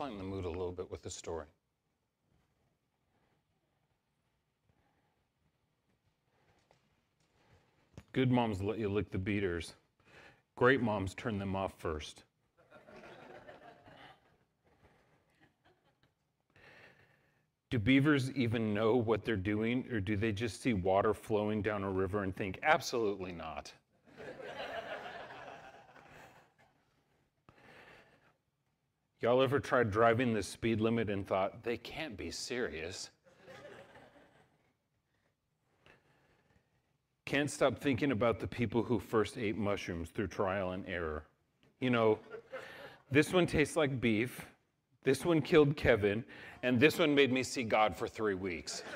Lighten 0.00 0.16
the 0.16 0.24
mood 0.24 0.46
a 0.46 0.48
little 0.48 0.72
bit 0.72 0.90
with 0.90 1.02
the 1.02 1.10
story. 1.10 1.44
Good 8.14 8.30
moms 8.30 8.62
let 8.62 8.78
you 8.78 8.88
lick 8.88 9.10
the 9.10 9.18
beaters. 9.18 9.74
Great 10.56 10.80
moms 10.80 11.14
turn 11.14 11.38
them 11.38 11.54
off 11.54 11.74
first. 11.76 12.22
Do 17.68 17.78
beavers 17.78 18.32
even 18.32 18.72
know 18.72 18.96
what 18.96 19.26
they're 19.26 19.36
doing, 19.36 19.84
or 19.92 20.00
do 20.00 20.16
they 20.16 20.32
just 20.32 20.62
see 20.62 20.72
water 20.72 21.12
flowing 21.12 21.60
down 21.60 21.84
a 21.84 21.90
river 21.90 22.22
and 22.22 22.34
think, 22.34 22.58
absolutely 22.62 23.32
not? 23.32 23.70
Y'all 29.22 29.42
ever 29.42 29.60
tried 29.60 29.90
driving 29.90 30.32
the 30.32 30.42
speed 30.42 30.80
limit 30.80 31.10
and 31.10 31.26
thought, 31.26 31.62
they 31.62 31.76
can't 31.76 32.16
be 32.16 32.30
serious? 32.30 33.10
Can't 37.26 37.50
stop 37.50 37.78
thinking 37.78 38.12
about 38.12 38.40
the 38.40 38.46
people 38.46 38.82
who 38.82 38.98
first 38.98 39.36
ate 39.36 39.58
mushrooms 39.58 40.08
through 40.08 40.28
trial 40.28 40.70
and 40.72 40.86
error. 40.88 41.24
You 41.80 41.90
know, 41.90 42.18
this 43.10 43.30
one 43.32 43.46
tastes 43.46 43.76
like 43.76 44.00
beef, 44.00 44.46
this 45.04 45.22
one 45.24 45.42
killed 45.42 45.76
Kevin, 45.76 46.24
and 46.62 46.80
this 46.80 46.98
one 46.98 47.14
made 47.14 47.30
me 47.30 47.42
see 47.42 47.62
God 47.62 47.94
for 47.94 48.08
three 48.08 48.34
weeks. 48.34 48.82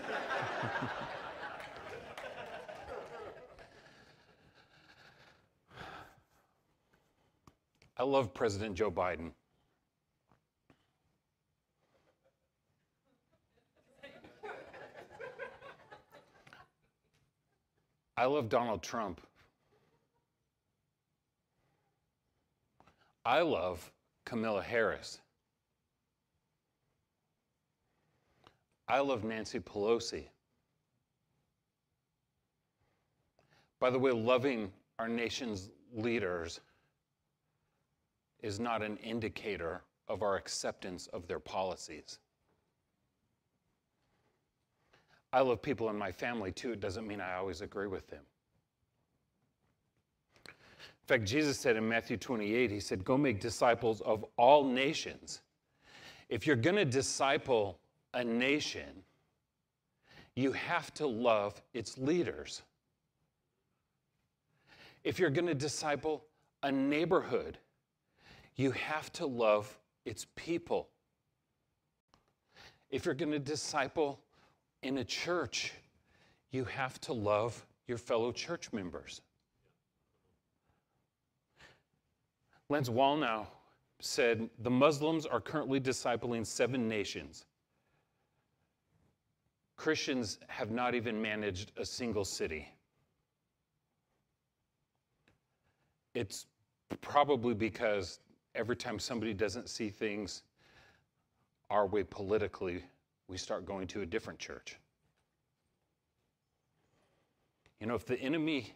I 7.97 8.03
love 8.03 8.33
President 8.34 8.75
Joe 8.75 8.91
Biden. 8.91 9.31
I 18.17 18.27
love 18.27 18.48
Donald 18.48 18.83
Trump. 18.83 19.20
I 23.25 23.41
love 23.41 23.91
Kamala 24.25 24.62
Harris. 24.62 25.21
I 28.87 29.01
love 29.01 29.25
Nancy 29.25 29.59
Pelosi. 29.59 30.25
By 33.81 33.91
the 33.91 33.98
way, 33.98 34.12
loving 34.12 34.71
our 34.99 35.09
nation's 35.09 35.71
leaders 35.95 36.61
is 38.43 38.61
not 38.61 38.83
an 38.83 38.99
indicator 38.99 39.83
of 40.06 40.23
our 40.23 40.37
acceptance 40.37 41.06
of 41.09 41.27
their 41.27 41.41
policies. 41.41 42.19
I 45.35 45.41
love 45.41 45.61
people 45.61 45.91
in 45.91 45.99
my 45.99 46.13
family 46.13 46.53
too. 46.53 46.71
It 46.71 46.81
doesn't 46.81 47.09
mean 47.09 47.21
I 47.21 47.35
always 47.35 47.61
agree 47.61 47.89
with 47.89 48.07
them. 48.07 48.21
In 50.47 51.09
fact, 51.09 51.25
Jesus 51.25 51.59
said 51.59 51.75
in 51.77 51.89
Matthew 51.89 52.17
28, 52.17 52.71
He 52.71 52.79
said, 52.79 53.05
Go 53.05 53.19
make 53.19 53.41
disciples 53.41 54.01
of 54.03 54.25
all 54.37 54.62
nations. 54.62 55.41
If 56.29 56.47
you're 56.47 56.55
going 56.55 56.77
to 56.77 56.85
disciple 56.85 57.81
a 58.15 58.23
nation, 58.23 59.03
you 60.37 60.53
have 60.53 60.95
to 60.95 61.07
love 61.09 61.61
its 61.75 61.99
leaders. 61.99 62.62
If 65.03 65.19
you're 65.19 65.31
going 65.31 65.49
to 65.49 65.55
disciple 65.55 66.25
a 66.62 66.71
neighborhood, 66.71 67.59
you 68.55 68.71
have 68.71 69.12
to 69.15 69.27
love 69.27 69.77
its 70.05 70.29
people. 70.37 70.91
If 72.89 73.05
you're 73.05 73.15
going 73.15 73.33
to 73.33 73.41
disciple 73.41 74.21
in 74.85 74.99
a 74.99 75.05
church, 75.05 75.73
you 76.51 76.65
have 76.65 77.01
to 77.01 77.13
love 77.13 77.67
your 77.89 77.99
fellow 77.99 78.31
church 78.31 78.72
members. 78.72 79.22
Lance 82.69 82.89
Wallnau 82.89 83.47
said 84.00 84.49
the 84.59 84.71
Muslims 84.71 85.27
are 85.27 85.41
currently 85.41 85.81
discipling 85.81 86.47
seven 86.47 86.89
nations. 86.89 87.47
Christians 89.77 90.39
have 90.49 90.71
not 90.71 90.94
even 90.94 91.21
managed 91.21 91.73
a 91.77 91.84
single 91.84 92.25
city. 92.25 92.69
It's 96.15 96.47
probably 97.00 97.55
because 97.55 98.21
every 98.55 98.77
time 98.77 98.99
somebody 98.99 99.34
doesn't 99.34 99.69
see 99.69 99.89
things 99.89 100.43
our 101.71 101.87
way 101.87 102.05
politically, 102.05 102.84
we 103.29 103.37
start 103.37 103.65
going 103.65 103.87
to 103.89 104.03
a 104.03 104.07
different 104.07 104.39
church. 104.39 104.77
You 107.81 107.87
know, 107.87 107.95
if 107.95 108.07
the 108.07 108.19
enemy 108.19 108.73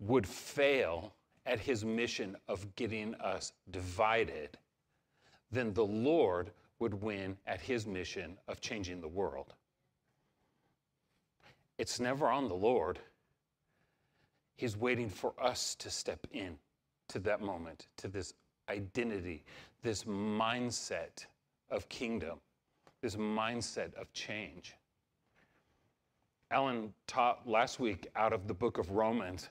would 0.00 0.26
fail 0.26 1.14
at 1.46 1.60
his 1.60 1.84
mission 1.84 2.36
of 2.48 2.74
getting 2.76 3.14
us 3.16 3.52
divided, 3.70 4.58
then 5.50 5.72
the 5.72 5.84
Lord 5.84 6.50
would 6.78 6.94
win 6.94 7.36
at 7.46 7.60
his 7.60 7.86
mission 7.86 8.36
of 8.48 8.60
changing 8.60 9.00
the 9.00 9.08
world. 9.08 9.54
It's 11.78 12.00
never 12.00 12.28
on 12.28 12.48
the 12.48 12.54
Lord. 12.54 12.98
He's 14.56 14.76
waiting 14.76 15.08
for 15.08 15.32
us 15.40 15.74
to 15.76 15.90
step 15.90 16.26
in 16.32 16.58
to 17.08 17.18
that 17.20 17.40
moment, 17.40 17.86
to 17.98 18.08
this 18.08 18.34
identity, 18.68 19.44
this 19.82 20.04
mindset 20.04 21.26
of 21.72 21.88
kingdom, 21.88 22.38
this 23.00 23.16
mindset 23.16 23.94
of 23.94 24.12
change. 24.12 24.74
Alan 26.50 26.92
taught 27.06 27.48
last 27.48 27.80
week 27.80 28.06
out 28.14 28.32
of 28.32 28.46
the 28.46 28.54
book 28.54 28.78
of 28.78 28.90
Romans 28.90 29.48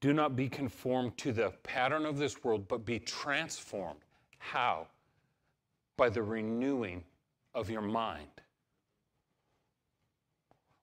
do 0.00 0.12
not 0.12 0.36
be 0.36 0.48
conformed 0.48 1.16
to 1.18 1.32
the 1.32 1.50
pattern 1.62 2.06
of 2.06 2.18
this 2.18 2.44
world, 2.44 2.68
but 2.68 2.84
be 2.84 2.98
transformed. 2.98 4.00
How? 4.38 4.86
By 5.96 6.10
the 6.10 6.22
renewing 6.22 7.02
of 7.54 7.70
your 7.70 7.82
mind. 7.82 8.28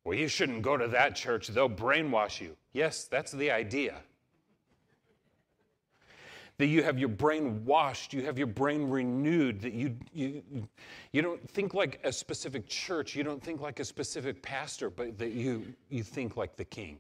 Well, 0.04 0.18
you 0.18 0.28
shouldn't 0.28 0.64
go 0.64 0.76
to 0.76 0.88
that 0.90 1.16
church, 1.16 1.48
they'll 1.48 1.70
brainwash 1.70 2.42
you. 2.42 2.58
Yes, 2.74 3.06
that's 3.06 3.32
the 3.32 3.52
idea 3.52 4.02
that 6.58 6.68
you 6.68 6.84
have 6.84 7.00
your 7.00 7.10
brain 7.10 7.66
washed, 7.66 8.14
you 8.14 8.24
have 8.24 8.38
your 8.38 8.48
brain 8.48 8.90
renewed, 8.90 9.62
that 9.62 9.74
you, 9.74 9.96
you, 10.14 10.44
you 11.12 11.22
don't 11.22 11.50
think 11.50 11.74
like 11.74 12.00
a 12.04 12.12
specific 12.12 12.68
church, 12.68 13.16
you 13.16 13.24
don't 13.24 13.44
think 13.44 13.60
like 13.60 13.80
a 13.80 13.86
specific 13.86 14.42
pastor, 14.42 14.90
but 14.90 15.18
that 15.18 15.32
you, 15.32 15.66
you 15.90 16.04
think 16.04 16.38
like 16.38 16.56
the 16.56 16.66
king. 16.66 17.00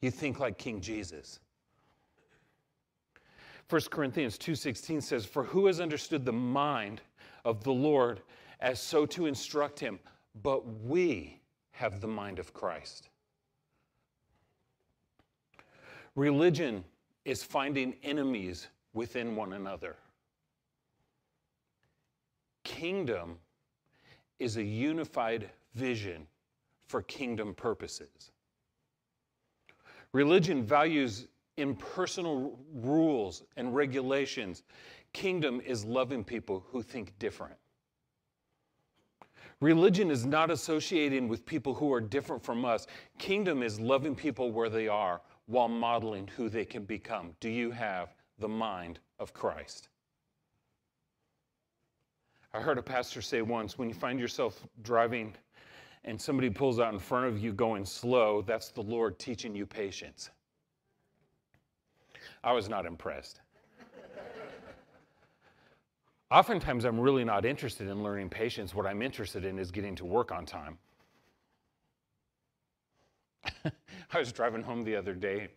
You 0.00 0.10
think 0.10 0.40
like 0.40 0.56
King 0.56 0.80
Jesus. 0.80 1.40
1 3.68 3.82
Corinthians 3.90 4.38
2:16 4.38 5.02
says, 5.02 5.26
"For 5.26 5.44
who 5.44 5.66
has 5.66 5.80
understood 5.80 6.24
the 6.24 6.32
mind 6.32 7.02
of 7.44 7.62
the 7.62 7.72
Lord 7.72 8.22
as 8.60 8.80
so 8.80 9.06
to 9.06 9.26
instruct 9.26 9.78
him? 9.78 10.00
But 10.42 10.66
we 10.66 11.40
have 11.72 12.00
the 12.00 12.08
mind 12.08 12.38
of 12.38 12.52
Christ." 12.52 13.10
Religion 16.16 16.84
is 17.24 17.42
finding 17.42 17.94
enemies 18.02 18.68
within 18.92 19.36
one 19.36 19.52
another. 19.52 19.96
Kingdom 22.64 23.38
is 24.38 24.56
a 24.56 24.62
unified 24.62 25.50
vision 25.74 26.26
for 26.86 27.02
kingdom 27.02 27.54
purposes. 27.54 28.32
Religion 30.12 30.64
values 30.64 31.28
impersonal 31.56 32.58
rules 32.74 33.44
and 33.56 33.74
regulations. 33.74 34.62
Kingdom 35.12 35.60
is 35.64 35.84
loving 35.84 36.24
people 36.24 36.64
who 36.68 36.82
think 36.82 37.16
different. 37.18 37.56
Religion 39.60 40.10
is 40.10 40.24
not 40.24 40.50
associating 40.50 41.28
with 41.28 41.44
people 41.44 41.74
who 41.74 41.92
are 41.92 42.00
different 42.00 42.42
from 42.42 42.64
us. 42.64 42.86
Kingdom 43.18 43.62
is 43.62 43.78
loving 43.78 44.14
people 44.14 44.50
where 44.50 44.70
they 44.70 44.88
are 44.88 45.20
while 45.50 45.68
modeling 45.68 46.28
who 46.36 46.48
they 46.48 46.64
can 46.64 46.84
become? 46.84 47.34
Do 47.40 47.48
you 47.48 47.72
have 47.72 48.14
the 48.38 48.48
mind 48.48 49.00
of 49.18 49.34
Christ? 49.34 49.88
I 52.54 52.60
heard 52.60 52.78
a 52.78 52.82
pastor 52.82 53.20
say 53.20 53.42
once 53.42 53.76
when 53.76 53.88
you 53.88 53.94
find 53.94 54.20
yourself 54.20 54.64
driving 54.82 55.34
and 56.04 56.20
somebody 56.20 56.50
pulls 56.50 56.78
out 56.78 56.92
in 56.92 57.00
front 57.00 57.26
of 57.26 57.40
you 57.40 57.52
going 57.52 57.84
slow, 57.84 58.42
that's 58.42 58.70
the 58.70 58.80
Lord 58.80 59.18
teaching 59.18 59.56
you 59.56 59.66
patience. 59.66 60.30
I 62.44 62.52
was 62.52 62.68
not 62.68 62.86
impressed. 62.86 63.40
Oftentimes, 66.30 66.84
I'm 66.84 66.98
really 66.98 67.24
not 67.24 67.44
interested 67.44 67.88
in 67.88 68.04
learning 68.04 68.30
patience. 68.30 68.72
What 68.72 68.86
I'm 68.86 69.02
interested 69.02 69.44
in 69.44 69.58
is 69.58 69.72
getting 69.72 69.96
to 69.96 70.04
work 70.04 70.30
on 70.30 70.46
time. 70.46 70.78
I 74.12 74.18
was 74.18 74.32
driving 74.32 74.62
home 74.62 74.84
the 74.84 74.96
other 74.96 75.14
day. 75.14 75.48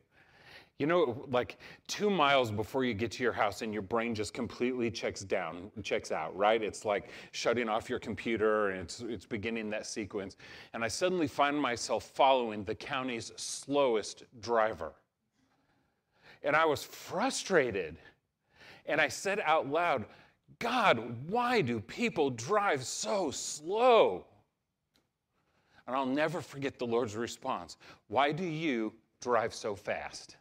You 0.79 0.88
know, 0.88 1.25
like 1.29 1.57
two 1.88 2.09
miles 2.09 2.51
before 2.51 2.83
you 2.83 2.94
get 2.94 3.11
to 3.11 3.23
your 3.23 3.31
house 3.31 3.61
and 3.61 3.71
your 3.71 3.83
brain 3.83 4.15
just 4.15 4.33
completely 4.33 4.89
checks 4.89 5.21
down, 5.21 5.71
checks 5.83 6.11
out, 6.11 6.35
right? 6.35 6.61
It's 6.61 6.83
like 6.83 7.09
shutting 7.31 7.69
off 7.69 7.89
your 7.89 8.00
computer 8.00 8.69
and 8.69 8.81
it's, 8.81 9.00
it's 9.01 9.25
beginning 9.25 9.69
that 9.69 9.85
sequence. 9.85 10.35
And 10.73 10.83
I 10.83 10.88
suddenly 10.88 11.27
find 11.27 11.59
myself 11.59 12.05
following 12.15 12.63
the 12.63 12.73
county's 12.73 13.31
slowest 13.35 14.23
driver. 14.41 14.94
And 16.41 16.55
I 16.55 16.65
was 16.65 16.83
frustrated. 16.83 17.97
And 18.88 19.00
I 19.00 19.07
said 19.07 19.41
out 19.45 19.69
loud, 19.69 20.05
God, 20.59 21.29
why 21.29 21.61
do 21.61 21.79
people 21.79 22.31
drive 22.31 22.83
so 22.83 23.31
slow? 23.31 24.25
And 25.88 25.95
I'll 25.95 26.06
never 26.06 26.41
forget 26.41 26.80
the 26.80 26.88
Lord's 26.88 27.15
response 27.15 27.77
Why 28.07 28.31
do 28.31 28.45
you 28.45 28.94
drive 29.21 29.53
so 29.53 29.75
fast? 29.75 30.38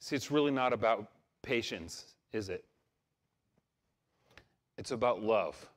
See, 0.00 0.16
it's 0.16 0.30
really 0.30 0.50
not 0.50 0.72
about 0.72 1.10
patience, 1.42 2.14
is 2.32 2.48
it? 2.48 2.64
It's 4.78 4.90
about 4.90 5.22
love. 5.22 5.68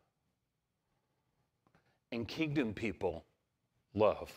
And 2.13 2.27
kingdom 2.27 2.73
people 2.73 3.25
love. 3.93 4.31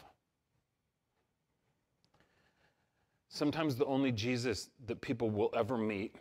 Sometimes 3.29 3.77
the 3.77 3.85
only 3.85 4.11
Jesus 4.11 4.71
that 4.87 5.01
people 5.01 5.31
will 5.31 5.51
ever 5.57 5.77
meet, 5.77 6.17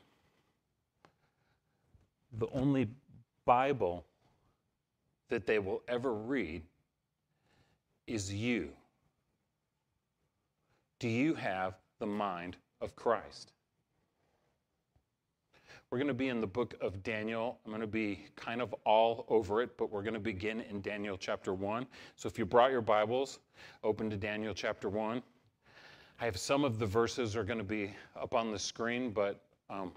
the 2.37 2.47
only 2.53 2.89
Bible 3.45 4.05
that 5.29 5.45
they 5.45 5.59
will 5.59 5.81
ever 5.87 6.13
read 6.13 6.63
is 8.07 8.33
you. 8.33 8.69
Do 10.99 11.09
you 11.09 11.33
have 11.33 11.75
the 11.99 12.05
mind 12.05 12.57
of 12.81 12.95
Christ? 12.95 13.51
We're 15.89 15.99
going 15.99 16.07
to 16.07 16.13
be 16.13 16.29
in 16.29 16.41
the 16.41 16.47
book 16.47 16.73
of 16.81 17.03
Daniel. 17.03 17.59
I'm 17.65 17.71
going 17.71 17.81
to 17.81 17.87
be 17.87 18.25
kind 18.35 18.61
of 18.61 18.73
all 18.83 19.25
over 19.29 19.61
it, 19.61 19.77
but 19.77 19.91
we're 19.91 20.01
going 20.01 20.15
to 20.15 20.19
begin 20.19 20.61
in 20.61 20.81
Daniel 20.81 21.17
chapter 21.17 21.53
1. 21.53 21.85
So 22.15 22.27
if 22.27 22.39
you 22.39 22.45
brought 22.45 22.71
your 22.71 22.81
Bibles, 22.81 23.39
open 23.83 24.09
to 24.09 24.17
Daniel 24.17 24.55
chapter 24.55 24.89
1. 24.89 25.21
I 26.19 26.25
have 26.25 26.37
some 26.37 26.63
of 26.63 26.79
the 26.79 26.85
verses 26.85 27.35
are 27.35 27.43
going 27.43 27.59
to 27.59 27.63
be 27.63 27.93
up 28.19 28.33
on 28.33 28.51
the 28.51 28.57
screen, 28.57 29.11
but 29.11 29.41
um, 29.69 29.91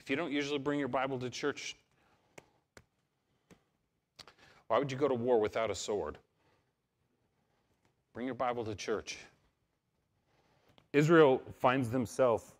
if 0.00 0.10
you 0.10 0.16
don't 0.16 0.32
usually 0.32 0.58
bring 0.58 0.78
your 0.78 0.88
Bible 0.88 1.18
to 1.20 1.30
church, 1.30 1.76
why 4.68 4.78
would 4.78 4.92
you 4.92 4.98
go 4.98 5.08
to 5.08 5.14
war 5.14 5.40
without 5.40 5.70
a 5.70 5.74
sword? 5.74 6.18
Bring 8.14 8.26
your 8.26 8.34
Bible 8.34 8.64
to 8.64 8.74
church. 8.74 9.18
Israel 10.92 11.42
finds 11.58 11.90
themselves 11.90 12.52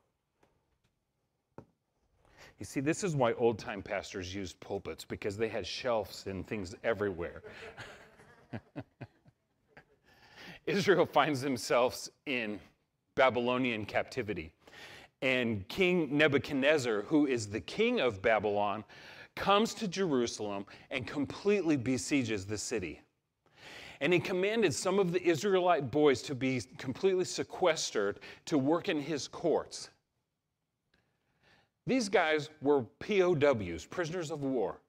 you 2.59 2.67
see, 2.67 2.81
this 2.81 3.05
is 3.05 3.15
why 3.15 3.35
old 3.35 3.59
time 3.59 3.83
pastors 3.83 4.35
used 4.35 4.59
pulpits, 4.59 5.05
because 5.05 5.37
they 5.37 5.49
had 5.49 5.67
shelves 5.67 6.27
and 6.27 6.47
things 6.47 6.75
everywhere. 6.83 7.43
Israel 10.67 11.07
finds 11.07 11.41
themselves 11.41 12.11
in 12.27 12.59
Babylonian 13.15 13.85
captivity. 13.85 14.53
And 15.23 15.67
King 15.69 16.17
Nebuchadnezzar, 16.17 17.03
who 17.03 17.27
is 17.27 17.47
the 17.47 17.61
king 17.61 18.01
of 18.01 18.21
Babylon, 18.23 18.85
comes 19.39 19.73
to 19.75 19.89
Jerusalem 19.89 20.67
and 20.91 21.07
completely 21.07 21.77
besieges 21.77 22.45
the 22.45 22.59
city. 22.59 23.01
And 24.01 24.13
he 24.13 24.19
commanded 24.19 24.75
some 24.75 24.99
of 24.99 25.13
the 25.13 25.23
Israelite 25.23 25.91
boys 25.91 26.23
to 26.23 26.35
be 26.35 26.61
completely 26.77 27.25
sequestered 27.25 28.21
to 28.47 28.59
work 28.59 28.89
in 28.89 29.01
his 29.01 29.27
courts. 29.27 29.91
These 31.87 32.09
guys 32.09 32.51
were 32.61 32.83
POWs, 33.01 33.87
prisoners 33.87 34.31
of 34.31 34.43
war. 34.43 34.81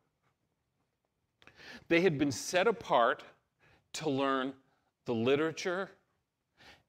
They 1.88 2.02
had 2.02 2.18
been 2.18 2.32
set 2.32 2.68
apart 2.68 3.24
to 3.94 4.10
learn 4.10 4.54
the 5.06 5.14
literature 5.14 5.90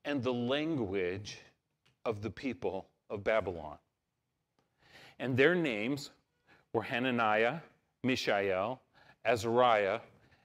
and 0.04 0.22
the 0.22 0.32
language 0.32 1.38
of 2.04 2.22
the 2.22 2.30
people 2.30 2.88
of 3.08 3.22
Babylon. 3.22 3.78
And 5.18 5.36
their 5.36 5.54
names 5.54 6.10
were 6.72 6.82
Hananiah, 6.82 7.61
Mishael, 8.02 8.81
Azariah, 9.25 10.00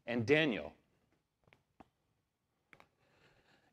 and 0.08 0.26
Daniel. 0.26 0.74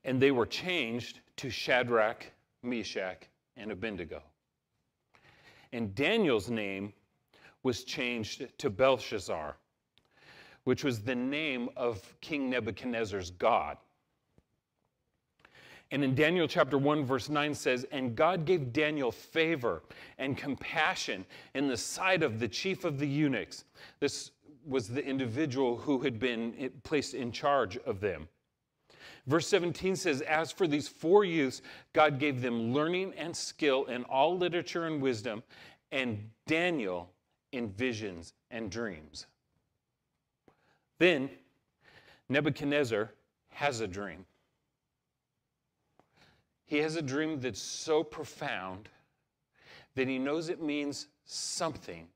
And 0.05 0.21
they 0.21 0.31
were 0.31 0.47
changed 0.47 1.21
to 1.37 1.51
Shadrach, 1.51 2.27
Meshach, 2.63 3.29
and 3.57 3.71
Abednego. 3.71 4.23
And 5.73 5.95
Daniel's 5.95 6.51
name 6.51 6.93
was 7.63 7.85
changed 7.85 8.47
to 8.59 8.71
Belshazzar, 8.71 9.57
which 10.65 10.85
was 10.85 11.03
the 11.03 11.15
name 11.15 11.69
of 11.77 12.21
King 12.21 12.51
Nebuchadnezzar's 12.51 13.31
God. 13.31 13.77
And 15.93 16.03
in 16.03 16.15
Daniel 16.15 16.49
chapter 16.49 16.79
1, 16.79 17.05
verse 17.05 17.29
9 17.29 17.55
says, 17.55 17.87
And 17.93 18.17
God 18.17 18.47
gave 18.47 18.73
Daniel 18.73 19.13
favor 19.13 19.83
and 20.17 20.39
compassion 20.39 21.27
in 21.55 21.69
the 21.69 21.77
sight 21.77 22.23
of 22.23 22.41
the 22.41 22.49
chief 22.49 22.87
of 22.87 22.99
the 22.99 23.07
eunuchs. 23.07 23.65
This 24.01 24.31
was 24.67 24.89
the 24.89 25.05
individual 25.05 25.77
who 25.77 26.01
had 26.01 26.19
been 26.19 26.73
placed 26.83 27.13
in 27.13 27.31
charge 27.31 27.77
of 27.77 28.01
them. 28.01 28.27
Verse 29.27 29.47
17 29.49 29.95
says, 29.95 30.23
As 30.23 30.51
for 30.51 30.67
these 30.67 30.89
four 30.89 31.27
youths, 31.27 31.61
God 31.93 32.19
gave 32.19 32.41
them 32.41 32.73
learning 32.73 33.13
and 33.19 33.37
skill 33.37 33.85
in 33.85 34.05
all 34.05 34.39
literature 34.39 34.87
and 34.87 35.03
wisdom, 35.03 35.43
and 35.93 36.31
Daniel 36.47 37.11
in 37.53 37.69
visions 37.69 38.33
and 38.51 38.71
dreams. 38.71 39.27
Then 40.99 41.29
Nebuchadnezzar 42.31 43.11
has 43.51 43.81
a 43.81 43.87
dream. 43.87 44.25
He 46.73 46.79
has 46.79 46.97
a 46.97 47.03
dream 47.03 47.39
that's 47.39 47.61
so 47.61 48.03
profound 48.03 48.89
that 49.95 50.09
he 50.09 50.19
knows 50.19 50.49
it 50.49 50.63
means 50.63 51.09
something, 51.27 52.07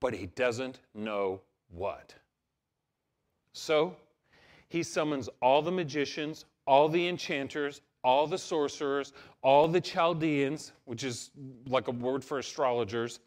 but 0.00 0.12
he 0.12 0.26
doesn't 0.26 0.80
know 0.96 1.40
what. 1.68 2.12
So 3.52 3.94
he 4.68 4.82
summons 4.82 5.28
all 5.40 5.62
the 5.62 5.70
magicians, 5.70 6.44
all 6.66 6.88
the 6.88 7.06
enchanters, 7.06 7.82
all 8.02 8.26
the 8.26 8.36
sorcerers, 8.36 9.12
all 9.42 9.68
the 9.68 9.80
Chaldeans, 9.80 10.72
which 10.84 11.04
is 11.04 11.30
like 11.68 11.86
a 11.86 11.92
word 11.92 12.24
for 12.24 12.40
astrologers, 12.40 13.20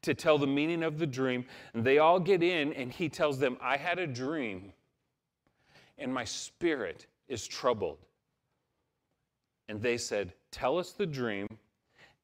to 0.00 0.14
tell 0.14 0.38
the 0.38 0.46
meaning 0.46 0.82
of 0.82 0.98
the 0.98 1.06
dream. 1.06 1.44
And 1.74 1.84
they 1.84 1.98
all 1.98 2.18
get 2.18 2.42
in, 2.42 2.72
and 2.72 2.90
he 2.90 3.10
tells 3.10 3.38
them, 3.38 3.58
I 3.60 3.76
had 3.76 3.98
a 3.98 4.06
dream, 4.06 4.72
and 5.98 6.10
my 6.14 6.24
spirit 6.24 7.04
is 7.28 7.46
troubled. 7.46 7.98
And 9.68 9.82
they 9.82 9.98
said, 9.98 10.32
Tell 10.50 10.78
us 10.78 10.92
the 10.92 11.06
dream, 11.06 11.46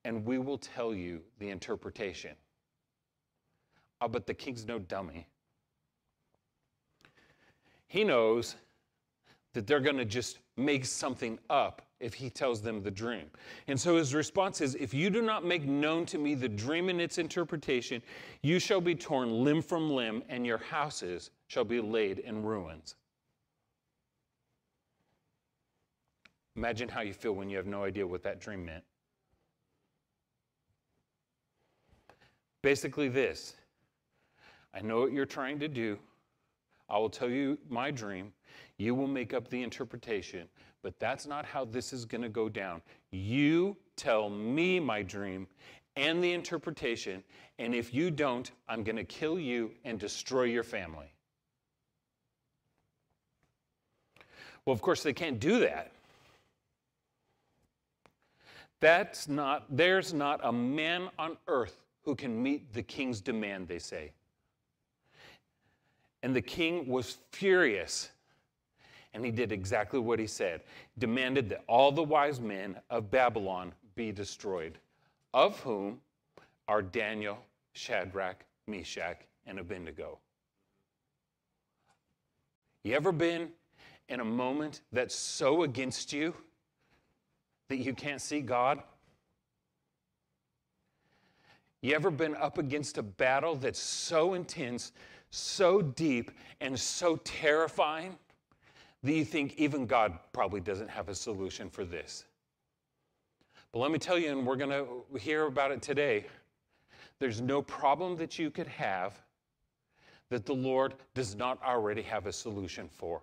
and 0.05 0.25
we 0.25 0.39
will 0.39 0.59
tell 0.59 0.95
you 0.95 1.21
the 1.39 1.51
interpretation. 1.51 2.33
Oh, 4.01 4.09
but 4.09 4.27
the 4.27 4.35
king's 4.35 4.67
no 4.67 4.79
dummy. 4.79 5.27
He 7.87 8.05
knows 8.05 8.57
that 9.53 9.67
they're 9.67 9.81
going 9.81 9.97
to 9.97 10.05
just 10.05 10.41
make 10.57 10.85
something 10.85 11.39
up 11.49 11.83
if 12.01 12.13
he 12.13 12.29
tells 12.29 12.61
them 12.61 12.83
the 12.83 12.91
dream. 12.91 13.27
And 13.69 13.81
so 13.81 13.97
his 13.97 14.15
response 14.15 14.61
is 14.61 14.75
If 14.75 14.93
you 14.93 15.11
do 15.11 15.23
not 15.23 15.45
make 15.45 15.65
known 15.65 16.05
to 16.07 16.19
me 16.19 16.35
the 16.35 16.49
dream 16.49 16.89
and 16.89 17.01
its 17.01 17.19
interpretation, 17.19 18.03
you 18.43 18.59
shall 18.59 18.81
be 18.81 18.95
torn 18.95 19.45
limb 19.45 19.63
from 19.63 19.91
limb, 19.91 20.23
and 20.29 20.45
your 20.45 20.59
houses 20.59 21.31
shall 21.47 21.65
be 21.65 21.81
laid 21.81 22.19
in 22.19 22.43
ruins. 22.43 22.97
Imagine 26.57 26.89
how 26.89 27.01
you 27.01 27.13
feel 27.13 27.33
when 27.33 27.51
you 27.51 27.57
have 27.57 27.67
no 27.67 27.85
idea 27.85 28.07
what 28.07 28.23
that 28.23 28.41
dream 28.41 28.65
meant. 28.65 28.85
Basically, 32.63 33.09
this 33.09 33.55
I 34.73 34.81
know 34.81 35.01
what 35.01 35.13
you're 35.13 35.27
trying 35.27 35.59
to 35.61 35.69
do. 35.69 35.99
I 36.89 36.99
will 36.99 37.11
tell 37.11 37.31
you 37.31 37.59
my 37.69 37.91
dream. 37.91 38.33
You 38.79 38.95
will 38.95 39.07
make 39.07 39.35
up 39.35 39.49
the 39.49 39.63
interpretation, 39.63 40.49
but 40.83 40.99
that's 40.99 41.27
not 41.27 41.45
how 41.45 41.65
this 41.65 41.93
is 41.93 42.05
going 42.05 42.23
to 42.23 42.29
go 42.29 42.49
down. 42.49 42.83
You 43.11 43.77
tell 43.97 44.29
me 44.29 44.81
my 44.81 45.03
dream 45.03 45.47
and 45.97 46.23
the 46.23 46.33
interpretation, 46.33 47.23
and 47.59 47.75
if 47.75 47.95
you 47.95 48.11
don't, 48.11 48.51
I'm 48.69 48.83
going 48.83 48.97
to 48.97 49.05
kill 49.05 49.39
you 49.39 49.71
and 49.85 49.99
destroy 49.99 50.45
your 50.45 50.65
family. 50.65 51.13
Well, 54.67 54.75
of 54.75 54.83
course, 54.83 55.03
they 55.03 55.13
can't 55.13 55.39
do 55.39 55.61
that. 55.61 55.93
That's 58.85 59.29
not, 59.29 59.65
there's 59.75 60.13
not 60.13 60.41
a 60.43 60.53
man 60.53 61.09
on 61.19 61.39
earth 61.49 61.81
who 62.03 62.15
can 62.15 62.43
meet 62.43 62.71
the 62.75 62.83
king's 62.83 63.23
demand, 63.23 63.67
they 63.67 63.79
say. 63.79 64.13
And 66.23 66.37
the 66.37 66.43
king 66.43 66.87
was 66.87 67.17
furious. 67.31 68.11
And 69.15 69.25
he 69.25 69.31
did 69.31 69.53
exactly 69.53 69.99
what 69.99 70.19
he 70.19 70.27
said 70.27 70.61
demanded 70.99 71.49
that 71.49 71.65
all 71.67 71.93
the 71.93 72.03
wise 72.03 72.43
men 72.43 72.79
of 72.91 73.11
Babylon 73.11 73.73
be 73.95 74.13
destroyed, 74.13 74.77
of 75.33 75.59
whom 75.61 75.99
are 76.69 76.83
Daniel, 76.83 77.39
Shadrach, 77.73 78.45
Meshach, 78.67 79.23
and 79.47 79.59
Abednego. 79.59 80.19
You 82.83 82.95
ever 82.97 83.13
been 83.13 83.49
in 84.11 84.21
a 84.21 84.27
moment 84.27 84.83
that's 84.93 85.15
so 85.15 85.63
against 85.63 86.13
you 86.13 86.35
that 87.69 87.77
you 87.77 87.95
can't 87.95 88.21
see 88.21 88.41
God? 88.41 88.83
You 91.83 91.95
ever 91.95 92.11
been 92.11 92.35
up 92.37 92.59
against 92.59 92.97
a 92.97 93.03
battle 93.03 93.57
that's 93.57 93.79
so 93.79 94.35
intense, 94.35 94.93
so 95.31 95.83
deep, 95.83 96.31
and 96.61 96.79
so 96.79 97.17
terrifying 97.25 98.17
that 99.03 99.13
you 99.13 99.25
think 99.25 99.55
even 99.59 99.87
God 99.87 100.19
probably 100.33 100.61
doesn't 100.61 100.89
have 100.89 101.09
a 101.09 101.15
solution 101.15 101.69
for 101.69 101.85
this? 101.85 102.25
But 103.71 103.81
let 103.81 103.91
me 103.91 103.99
tell 103.99 104.19
you, 104.19 104.31
and 104.31 104.47
we're 104.47 104.57
going 104.57 104.71
to 104.71 105.19
hear 105.19 105.47
about 105.47 105.73
it 105.73 105.83
today, 105.83 106.27
there's 107.19 107.41
no 107.41 107.61
problem 107.61 108.17
that 108.17 108.39
you 108.39 108.51
could 108.51 108.69
have 108.69 109.21
that 110.31 110.47
the 110.47 110.55
Lord 110.55 110.95
does 111.15 111.37
not 111.37 111.63
already 111.63 112.03
have 112.03 112.27
a 112.27 112.33
solution 112.33 112.89
for. 112.89 113.23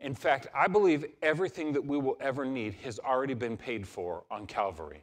In 0.00 0.14
fact, 0.14 0.46
I 0.54 0.68
believe 0.68 1.04
everything 1.22 1.72
that 1.72 1.84
we 1.84 1.98
will 1.98 2.16
ever 2.20 2.44
need 2.44 2.74
has 2.84 3.00
already 3.00 3.34
been 3.34 3.56
paid 3.56 3.86
for 3.86 4.24
on 4.30 4.46
Calvary. 4.46 5.02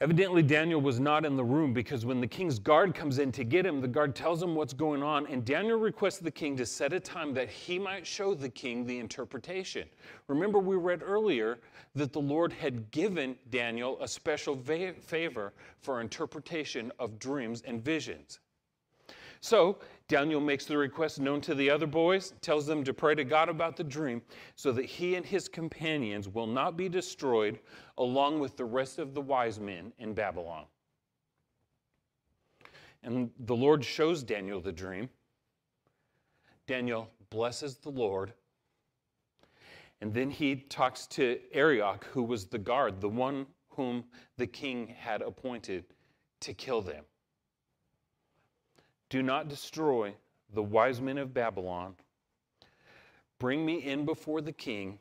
Evidently, 0.00 0.44
Daniel 0.44 0.80
was 0.80 1.00
not 1.00 1.24
in 1.24 1.34
the 1.34 1.42
room 1.42 1.72
because 1.72 2.06
when 2.06 2.20
the 2.20 2.26
king's 2.26 2.60
guard 2.60 2.94
comes 2.94 3.18
in 3.18 3.32
to 3.32 3.42
get 3.42 3.66
him, 3.66 3.80
the 3.80 3.88
guard 3.88 4.14
tells 4.14 4.40
him 4.40 4.54
what's 4.54 4.72
going 4.72 5.02
on, 5.02 5.26
and 5.26 5.44
Daniel 5.44 5.76
requests 5.76 6.18
the 6.18 6.30
king 6.30 6.56
to 6.56 6.64
set 6.64 6.92
a 6.92 7.00
time 7.00 7.34
that 7.34 7.48
he 7.48 7.80
might 7.80 8.06
show 8.06 8.32
the 8.32 8.48
king 8.48 8.86
the 8.86 8.96
interpretation. 8.96 9.88
Remember, 10.28 10.60
we 10.60 10.76
read 10.76 11.02
earlier 11.02 11.58
that 11.96 12.12
the 12.12 12.20
Lord 12.20 12.52
had 12.52 12.88
given 12.92 13.34
Daniel 13.50 13.98
a 14.00 14.06
special 14.06 14.56
favor 14.56 15.52
for 15.80 16.00
interpretation 16.00 16.92
of 17.00 17.18
dreams 17.18 17.62
and 17.66 17.84
visions. 17.84 18.38
So 19.40 19.78
Daniel 20.08 20.40
makes 20.40 20.64
the 20.64 20.76
request 20.76 21.20
known 21.20 21.42
to 21.42 21.54
the 21.54 21.68
other 21.68 21.86
boys, 21.86 22.32
tells 22.40 22.64
them 22.66 22.82
to 22.82 22.94
pray 22.94 23.14
to 23.14 23.24
God 23.24 23.50
about 23.50 23.76
the 23.76 23.84
dream 23.84 24.22
so 24.56 24.72
that 24.72 24.86
he 24.86 25.14
and 25.16 25.26
his 25.26 25.48
companions 25.48 26.28
will 26.28 26.46
not 26.46 26.78
be 26.78 26.88
destroyed 26.88 27.58
along 27.98 28.40
with 28.40 28.56
the 28.56 28.64
rest 28.64 28.98
of 28.98 29.12
the 29.12 29.20
wise 29.20 29.60
men 29.60 29.92
in 29.98 30.14
Babylon. 30.14 30.64
And 33.02 33.30
the 33.40 33.54
Lord 33.54 33.84
shows 33.84 34.22
Daniel 34.22 34.62
the 34.62 34.72
dream. 34.72 35.10
Daniel 36.66 37.10
blesses 37.28 37.76
the 37.76 37.90
Lord. 37.90 38.32
And 40.00 40.14
then 40.14 40.30
he 40.30 40.56
talks 40.56 41.06
to 41.08 41.38
Arioch, 41.52 42.04
who 42.12 42.22
was 42.22 42.46
the 42.46 42.58
guard, 42.58 43.00
the 43.00 43.08
one 43.08 43.46
whom 43.68 44.04
the 44.38 44.46
king 44.46 44.86
had 44.86 45.20
appointed 45.20 45.84
to 46.40 46.54
kill 46.54 46.80
them. 46.80 47.04
Do 49.10 49.22
not 49.22 49.48
destroy 49.48 50.14
the 50.52 50.62
wise 50.62 51.00
men 51.00 51.18
of 51.18 51.32
Babylon. 51.32 51.94
Bring 53.38 53.64
me 53.64 53.76
in 53.76 54.04
before 54.04 54.40
the 54.40 54.52
king, 54.52 54.98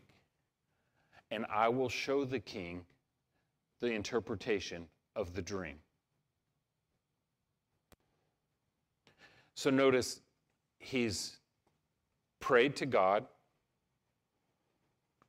and 1.31 1.45
I 1.49 1.69
will 1.69 1.89
show 1.89 2.23
the 2.23 2.39
king 2.39 2.85
the 3.79 3.87
interpretation 3.87 4.87
of 5.15 5.33
the 5.33 5.41
dream. 5.41 5.75
So 9.55 9.71
notice 9.71 10.21
he's 10.77 11.37
prayed 12.39 12.75
to 12.77 12.85
God. 12.85 13.25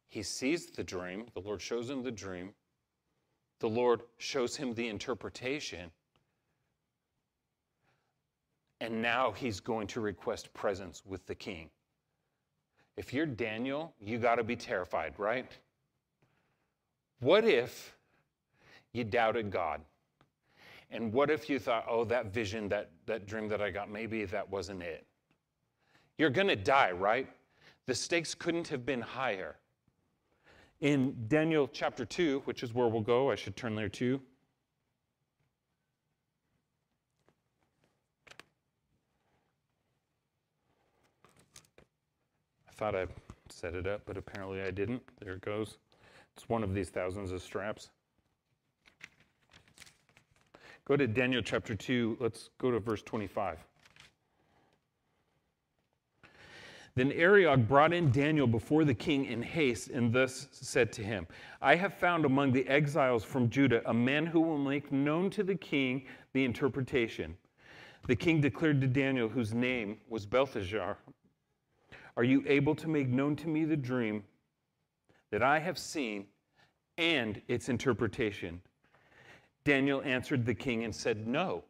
He 0.09 0.23
sees 0.23 0.67
the 0.67 0.85
dream. 0.85 1.27
The 1.35 1.41
Lord 1.41 1.61
shows 1.61 1.89
him 1.89 2.03
the 2.03 2.11
dream. 2.11 2.53
The 3.61 3.69
Lord 3.69 4.03
shows 4.19 4.57
him 4.57 4.75
the 4.75 4.89
interpretation. 4.89 5.91
And 8.81 9.03
now 9.03 9.33
he's 9.33 9.61
going 9.61 9.87
to 9.89 10.01
request 10.01 10.53
presence 10.55 11.03
with 11.05 11.27
the 11.27 11.35
king. 11.35 11.71
If 12.97 13.13
you're 13.13 13.27
Daniel, 13.27 13.95
you 14.01 14.19
got 14.19 14.37
to 14.37 14.45
be 14.45 14.57
terrified, 14.57 15.15
right? 15.19 15.51
What 17.21 17.45
if 17.45 17.95
you 18.93 19.05
doubted 19.05 19.51
God? 19.51 19.81
And 20.91 21.13
what 21.13 21.31
if 21.31 21.51
you 21.51 21.59
thought, 21.59 21.85
oh, 21.89 22.05
that 22.05 22.33
vision, 22.33 22.69
that, 22.71 22.91
that 23.07 23.27
dream 23.27 23.49
that 23.49 23.61
I 23.61 23.71
got, 23.71 23.91
maybe 23.91 24.25
that 24.25 24.49
wasn't 24.49 24.83
it? 24.83 25.07
You're 26.17 26.31
going 26.31 26.49
to 26.49 26.57
die, 26.57 26.93
right? 26.93 27.29
The 27.87 27.95
stakes 27.95 28.35
couldn't 28.35 28.69
have 28.69 28.87
been 28.87 29.01
higher. 29.01 29.57
In 30.81 31.17
Daniel 31.29 31.69
chapter 31.73 32.05
2, 32.05 32.43
which 32.45 32.63
is 32.63 32.73
where 32.73 32.89
we'll 32.89 33.03
go, 33.03 33.31
I 33.31 33.35
should 33.35 33.57
turn 33.57 33.75
there 33.75 33.89
too. 33.89 34.21
Thought 42.79 42.95
I 42.95 43.07
set 43.49 43.75
it 43.75 43.89
up, 43.89 44.03
but 44.07 44.17
apparently 44.17 44.63
I 44.63 44.71
didn't. 44.71 45.03
There 45.21 45.35
it 45.35 45.41
goes. 45.41 45.79
It's 46.37 46.49
one 46.49 46.63
of 46.63 46.75
these 46.75 46.91
thousands 46.91 47.33
of 47.33 47.43
straps. 47.43 47.91
Go 50.85 50.97
to 50.97 51.09
Daniel 51.09 51.43
chapter 51.43 51.75
2. 51.75 52.19
Let's 52.21 52.51
go 52.59 52.71
to 52.71 52.79
verse 52.79 53.03
25. 53.03 53.59
Then 56.95 57.11
Arioch 57.13 57.67
brought 57.67 57.93
in 57.93 58.13
Daniel 58.13 58.47
before 58.47 58.85
the 58.85 58.95
king 58.95 59.27
in 59.27 59.43
haste 59.43 59.89
and 59.89 60.13
thus 60.13 60.47
said 60.53 60.93
to 60.93 61.03
him, 61.03 61.27
I 61.61 61.75
have 61.75 61.95
found 61.95 62.25
among 62.25 62.53
the 62.53 62.67
exiles 62.69 63.25
from 63.25 63.51
Judah 63.51 63.83
a 63.91 63.95
man 63.95 64.25
who 64.25 64.41
will 64.41 64.59
make 64.59 64.93
known 64.93 65.31
to 65.31 65.43
the 65.43 65.55
king 65.57 66.07
the 66.33 66.45
interpretation. 66.45 67.37
The 68.07 68.17
king 68.17 68.41
declared 68.41 68.81
to 68.81 68.87
Daniel, 68.87 69.29
whose 69.29 69.53
name 69.53 69.99
was 70.09 70.27
Belteshazzar, 70.27 70.97
are 72.19 72.25
you 72.25 72.43
able 72.49 72.75
to 72.75 72.89
make 72.89 73.09
known 73.09 73.37
to 73.37 73.47
me 73.47 73.65
the 73.65 73.77
dream 73.77 74.25
that 75.31 75.41
I 75.41 75.61
have 75.61 75.79
seen 75.79 76.27
and 76.99 77.41
its 77.47 77.69
interpretation? 77.69 78.61
Daniel 79.63 80.03
answered 80.03 80.45
the 80.45 80.55
king 80.55 80.83
and 80.83 80.93
said, 80.93 81.29
No. 81.29 81.63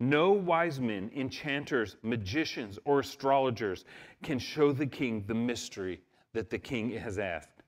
No 0.00 0.32
wise 0.32 0.80
men, 0.80 1.12
enchanters, 1.14 1.96
magicians, 2.02 2.76
or 2.84 2.98
astrologers 2.98 3.84
can 4.24 4.40
show 4.40 4.72
the 4.72 4.86
king 4.86 5.22
the 5.28 5.34
mystery 5.34 6.00
that 6.32 6.50
the 6.50 6.58
king 6.58 6.90
has 6.90 7.20
asked. 7.20 7.62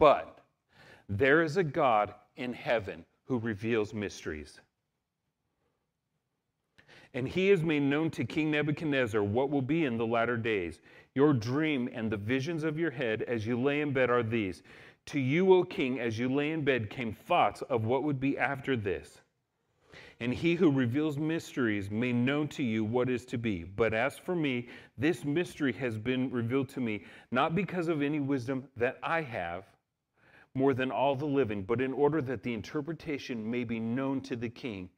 But 0.00 0.40
there 1.08 1.42
is 1.42 1.58
a 1.58 1.64
God 1.64 2.12
in 2.36 2.52
heaven 2.52 3.04
who 3.26 3.38
reveals 3.38 3.94
mysteries. 3.94 4.60
And 7.14 7.28
he 7.28 7.48
has 7.50 7.62
made 7.62 7.84
known 7.84 8.10
to 8.10 8.24
King 8.24 8.50
Nebuchadnezzar 8.50 9.22
what 9.22 9.48
will 9.48 9.62
be 9.62 9.84
in 9.84 9.96
the 9.96 10.06
latter 10.06 10.36
days. 10.36 10.80
Your 11.14 11.32
dream 11.32 11.88
and 11.92 12.10
the 12.10 12.16
visions 12.16 12.64
of 12.64 12.76
your 12.76 12.90
head 12.90 13.22
as 13.22 13.46
you 13.46 13.60
lay 13.60 13.80
in 13.80 13.92
bed 13.92 14.10
are 14.10 14.24
these. 14.24 14.64
To 15.06 15.20
you, 15.20 15.54
O 15.54 15.62
king, 15.62 16.00
as 16.00 16.18
you 16.18 16.28
lay 16.28 16.50
in 16.50 16.64
bed, 16.64 16.90
came 16.90 17.12
thoughts 17.12 17.62
of 17.62 17.84
what 17.84 18.02
would 18.02 18.18
be 18.18 18.36
after 18.36 18.76
this. 18.76 19.20
And 20.18 20.34
he 20.34 20.56
who 20.56 20.72
reveals 20.72 21.16
mysteries 21.16 21.88
made 21.88 22.16
known 22.16 22.48
to 22.48 22.64
you 22.64 22.84
what 22.84 23.08
is 23.08 23.24
to 23.26 23.38
be. 23.38 23.62
But 23.62 23.94
as 23.94 24.18
for 24.18 24.34
me, 24.34 24.68
this 24.98 25.24
mystery 25.24 25.72
has 25.74 25.96
been 25.96 26.30
revealed 26.30 26.68
to 26.70 26.80
me, 26.80 27.04
not 27.30 27.54
because 27.54 27.86
of 27.86 28.02
any 28.02 28.18
wisdom 28.18 28.64
that 28.76 28.98
I 29.04 29.20
have 29.22 29.66
more 30.54 30.74
than 30.74 30.90
all 30.90 31.14
the 31.14 31.26
living, 31.26 31.62
but 31.62 31.80
in 31.80 31.92
order 31.92 32.20
that 32.22 32.42
the 32.42 32.54
interpretation 32.54 33.48
may 33.48 33.62
be 33.62 33.78
known 33.78 34.20
to 34.22 34.34
the 34.34 34.48
king 34.48 34.88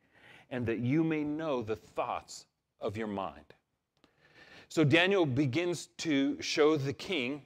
and 0.50 0.66
that 0.66 0.78
you 0.78 1.02
may 1.02 1.24
know 1.24 1.62
the 1.62 1.76
thoughts 1.76 2.46
of 2.80 2.96
your 2.96 3.06
mind. 3.06 3.54
So 4.68 4.84
Daniel 4.84 5.24
begins 5.26 5.88
to 5.98 6.40
show 6.42 6.76
the 6.76 6.92
king 6.92 7.42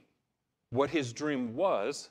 what 0.70 0.90
his 0.90 1.12
dream 1.12 1.54
was, 1.54 2.10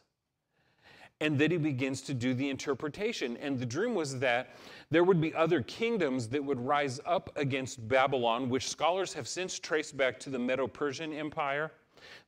and 1.21 1.37
then 1.37 1.51
he 1.51 1.57
begins 1.57 2.01
to 2.03 2.13
do 2.13 2.33
the 2.33 2.49
interpretation. 2.49 3.35
And 3.37 3.59
the 3.59 3.65
dream 3.65 3.93
was 3.93 4.19
that 4.19 4.55
there 4.89 5.03
would 5.03 5.19
be 5.19 5.33
other 5.33 5.61
kingdoms 5.63 6.27
that 6.29 6.43
would 6.43 6.59
rise 6.59 6.99
up 7.05 7.29
against 7.35 7.85
Babylon, 7.87 8.49
which 8.49 8.69
scholars 8.69 9.13
have 9.13 9.27
since 9.27 9.59
traced 9.59 9.97
back 9.97 10.19
to 10.21 10.29
the 10.29 10.39
Medo 10.39 10.67
Persian 10.67 11.11
Empire, 11.11 11.71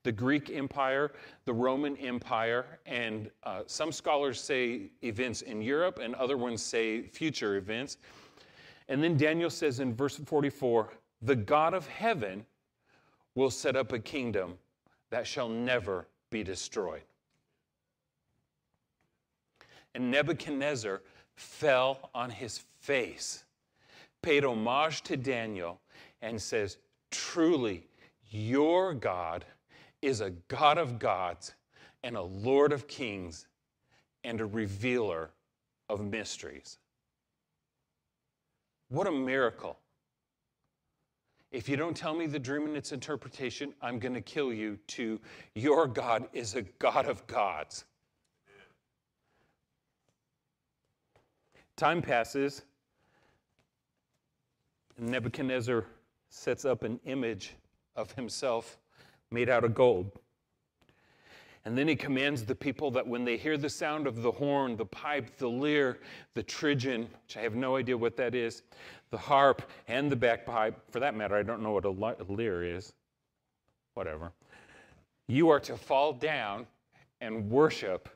the 0.04 0.12
Greek 0.12 0.50
Empire, 0.50 1.14
the 1.46 1.54
Roman 1.54 1.96
Empire, 1.98 2.80
and 2.86 3.30
uh, 3.44 3.62
some 3.66 3.92
scholars 3.92 4.42
say 4.42 4.90
events 5.04 5.42
in 5.42 5.62
Europe, 5.62 6.00
and 6.02 6.14
other 6.16 6.38
ones 6.38 6.62
say 6.62 7.04
future 7.04 7.56
events. 7.56 7.98
And 8.88 9.04
then 9.04 9.18
Daniel 9.18 9.50
says 9.50 9.80
in 9.80 9.94
verse 9.94 10.18
44 10.18 10.90
the 11.22 11.36
God 11.36 11.74
of 11.74 11.88
heaven 11.88 12.46
will 13.36 13.52
set 13.52 13.76
up 13.76 13.92
a 13.92 14.00
kingdom 14.00 14.58
that 15.10 15.28
shall 15.28 15.50
never 15.50 16.08
be 16.30 16.44
destroyed. 16.44 17.04
And 19.94 20.10
Nebuchadnezzar 20.10 21.02
fell 21.36 22.10
on 22.16 22.30
his 22.30 22.60
face, 22.80 23.44
paid 24.22 24.44
homage 24.44 25.02
to 25.04 25.18
Daniel, 25.18 25.80
and 26.22 26.42
says, 26.42 26.78
Truly, 27.12 27.88
your 28.30 28.94
God 28.94 29.46
is 30.02 30.22
a 30.22 30.32
God 30.48 30.78
of 30.78 30.98
gods 30.98 31.54
and 32.04 32.16
a 32.16 32.22
Lord 32.22 32.72
of 32.72 32.88
kings 32.88 33.48
and 34.24 34.40
a 34.40 34.46
revealer 34.46 35.32
of 35.90 36.04
mysteries. 36.04 36.78
What 38.92 39.08
a 39.08 39.12
miracle. 39.12 39.80
If 41.50 41.70
you 41.70 41.78
don't 41.78 41.96
tell 41.96 42.14
me 42.14 42.28
the 42.28 42.38
dream 42.38 42.66
and 42.66 42.76
its 42.76 42.92
interpretation, 42.92 43.74
I'm 43.82 44.00
going 44.00 44.14
to 44.14 44.22
kill 44.22 44.52
you. 44.52 44.78
To 44.88 45.18
your 45.56 45.88
God 45.88 46.28
is 46.34 46.56
a 46.56 46.64
God 46.78 47.06
of 47.06 47.26
gods. 47.26 47.86
Time 51.78 52.02
passes. 52.02 52.64
Nebuchadnezzar 55.00 55.86
sets 56.28 56.66
up 56.66 56.84
an 56.84 57.00
image 57.06 57.56
of 57.96 58.12
himself 58.12 58.78
made 59.32 59.48
out 59.48 59.64
of 59.64 59.74
gold. 59.74 60.12
And 61.64 61.78
then 61.78 61.88
he 61.88 61.96
commands 61.96 62.44
the 62.44 62.56
people 62.56 62.90
that 62.92 63.06
when 63.06 63.24
they 63.24 63.38
hear 63.38 63.58
the 63.58 63.70
sound 63.70 64.08
of 64.08 64.22
the 64.24 64.32
horn, 64.32 64.76
the 64.76 64.86
pipe, 64.86 65.38
the 65.38 65.50
lyre, 65.50 66.00
the 66.34 66.44
trigon, 66.44 67.02
which 67.02 67.38
I 67.38 67.42
have 67.42 67.54
no 67.54 67.76
idea 67.76 67.96
what 67.96 68.18
that 68.18 68.34
is, 68.34 68.64
the 69.12 69.18
harp, 69.18 69.62
and 69.88 70.12
the 70.12 70.16
bagpipe, 70.16 70.92
for 70.92 71.00
that 71.00 71.16
matter, 71.16 71.36
I 71.36 71.44
don't 71.44 71.62
know 71.62 71.72
what 71.72 71.86
a 71.86 71.90
lyre 71.90 72.64
is, 72.64 72.94
whatever, 73.94 74.32
you 75.28 75.50
are 75.50 75.60
to 75.60 75.78
fall 75.78 76.14
down 76.14 76.66
and 77.20 77.50
worship 77.50 78.10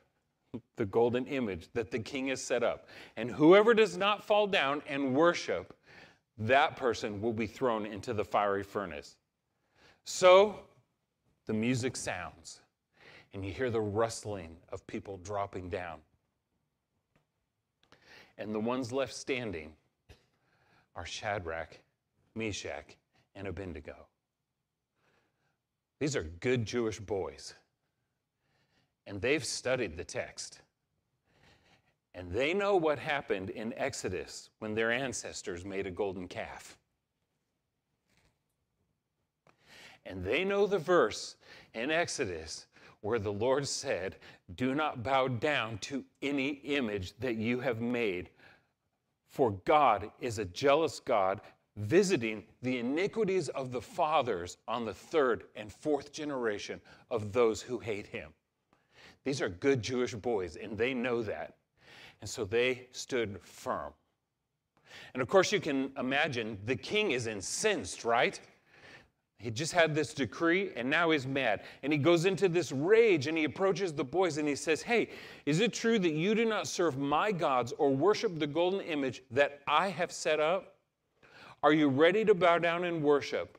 the 0.76 0.86
golden 0.86 1.26
image 1.26 1.68
that 1.74 1.90
the 1.90 1.98
king 1.98 2.28
has 2.28 2.42
set 2.42 2.62
up. 2.62 2.88
And 3.16 3.30
whoever 3.30 3.74
does 3.74 3.96
not 3.96 4.24
fall 4.24 4.46
down 4.46 4.82
and 4.88 5.14
worship, 5.14 5.76
that 6.38 6.76
person 6.76 7.20
will 7.20 7.32
be 7.32 7.46
thrown 7.46 7.86
into 7.86 8.12
the 8.12 8.24
fiery 8.24 8.62
furnace. 8.62 9.16
So 10.04 10.60
the 11.46 11.54
music 11.54 11.96
sounds, 11.96 12.60
and 13.36 13.44
you 13.44 13.52
hear 13.52 13.68
the 13.68 13.78
rustling 13.78 14.56
of 14.70 14.86
people 14.86 15.18
dropping 15.18 15.68
down. 15.68 15.98
And 18.38 18.54
the 18.54 18.58
ones 18.58 18.92
left 18.92 19.12
standing 19.12 19.74
are 20.94 21.04
Shadrach, 21.04 21.78
Meshach, 22.34 22.96
and 23.34 23.46
Abednego. 23.46 24.06
These 26.00 26.16
are 26.16 26.22
good 26.40 26.64
Jewish 26.64 26.98
boys, 26.98 27.52
and 29.06 29.20
they've 29.20 29.44
studied 29.44 29.98
the 29.98 30.04
text. 30.04 30.62
And 32.14 32.32
they 32.32 32.54
know 32.54 32.74
what 32.74 32.98
happened 32.98 33.50
in 33.50 33.74
Exodus 33.76 34.48
when 34.60 34.74
their 34.74 34.90
ancestors 34.90 35.62
made 35.62 35.86
a 35.86 35.90
golden 35.90 36.26
calf. 36.26 36.78
And 40.06 40.24
they 40.24 40.42
know 40.42 40.66
the 40.66 40.78
verse 40.78 41.36
in 41.74 41.90
Exodus 41.90 42.64
where 43.06 43.20
the 43.20 43.32
Lord 43.32 43.68
said, 43.68 44.16
Do 44.56 44.74
not 44.74 45.04
bow 45.04 45.28
down 45.28 45.78
to 45.78 46.04
any 46.22 46.48
image 46.64 47.16
that 47.20 47.36
you 47.36 47.60
have 47.60 47.80
made, 47.80 48.30
for 49.28 49.52
God 49.64 50.10
is 50.20 50.40
a 50.40 50.44
jealous 50.44 50.98
God, 50.98 51.40
visiting 51.76 52.42
the 52.62 52.78
iniquities 52.78 53.48
of 53.50 53.70
the 53.70 53.80
fathers 53.80 54.58
on 54.66 54.84
the 54.84 54.92
third 54.92 55.44
and 55.54 55.72
fourth 55.72 56.12
generation 56.12 56.80
of 57.08 57.32
those 57.32 57.62
who 57.62 57.78
hate 57.78 58.08
him. 58.08 58.32
These 59.22 59.40
are 59.40 59.48
good 59.48 59.82
Jewish 59.82 60.14
boys, 60.14 60.56
and 60.56 60.76
they 60.76 60.92
know 60.92 61.22
that. 61.22 61.54
And 62.20 62.28
so 62.28 62.44
they 62.44 62.88
stood 62.90 63.40
firm. 63.40 63.92
And 65.14 65.22
of 65.22 65.28
course, 65.28 65.52
you 65.52 65.60
can 65.60 65.92
imagine 65.96 66.58
the 66.64 66.74
king 66.74 67.12
is 67.12 67.28
incensed, 67.28 68.04
right? 68.04 68.40
He 69.38 69.50
just 69.50 69.72
had 69.72 69.94
this 69.94 70.14
decree 70.14 70.70
and 70.76 70.88
now 70.88 71.10
he's 71.10 71.26
mad. 71.26 71.62
And 71.82 71.92
he 71.92 71.98
goes 71.98 72.24
into 72.24 72.48
this 72.48 72.72
rage 72.72 73.26
and 73.26 73.36
he 73.36 73.44
approaches 73.44 73.92
the 73.92 74.04
boys 74.04 74.38
and 74.38 74.48
he 74.48 74.56
says, 74.56 74.82
Hey, 74.82 75.10
is 75.44 75.60
it 75.60 75.72
true 75.72 75.98
that 75.98 76.12
you 76.12 76.34
do 76.34 76.44
not 76.44 76.66
serve 76.66 76.96
my 76.96 77.32
gods 77.32 77.72
or 77.76 77.90
worship 77.90 78.38
the 78.38 78.46
golden 78.46 78.80
image 78.80 79.22
that 79.30 79.60
I 79.68 79.88
have 79.88 80.10
set 80.10 80.40
up? 80.40 80.76
Are 81.62 81.72
you 81.72 81.88
ready 81.88 82.24
to 82.24 82.34
bow 82.34 82.58
down 82.58 82.84
and 82.84 83.02
worship? 83.02 83.58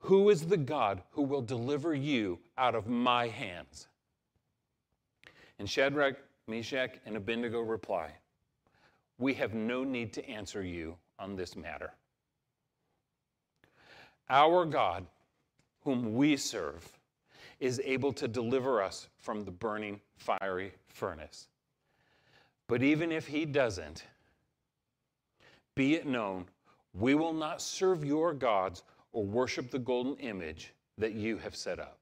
Who 0.00 0.28
is 0.30 0.46
the 0.46 0.56
God 0.56 1.02
who 1.10 1.22
will 1.22 1.42
deliver 1.42 1.94
you 1.94 2.38
out 2.58 2.74
of 2.74 2.86
my 2.86 3.28
hands? 3.28 3.88
And 5.58 5.68
Shadrach, 5.68 6.16
Meshach, 6.46 7.00
and 7.06 7.16
Abednego 7.16 7.60
reply, 7.60 8.10
We 9.18 9.34
have 9.34 9.54
no 9.54 9.82
need 9.82 10.12
to 10.12 10.28
answer 10.28 10.62
you 10.62 10.96
on 11.18 11.36
this 11.36 11.56
matter. 11.56 11.92
Our 14.28 14.64
God, 14.64 15.06
whom 15.82 16.14
we 16.14 16.36
serve, 16.36 16.98
is 17.60 17.80
able 17.84 18.12
to 18.14 18.28
deliver 18.28 18.82
us 18.82 19.08
from 19.18 19.44
the 19.44 19.50
burning 19.50 20.00
fiery 20.16 20.72
furnace. 20.88 21.48
But 22.68 22.82
even 22.82 23.12
if 23.12 23.26
he 23.26 23.44
doesn't, 23.44 24.04
be 25.74 25.94
it 25.94 26.06
known, 26.06 26.46
we 26.92 27.14
will 27.14 27.32
not 27.32 27.62
serve 27.62 28.04
your 28.04 28.32
gods 28.32 28.82
or 29.12 29.24
worship 29.24 29.70
the 29.70 29.78
golden 29.78 30.16
image 30.16 30.72
that 30.98 31.12
you 31.12 31.38
have 31.38 31.54
set 31.54 31.78
up. 31.78 31.98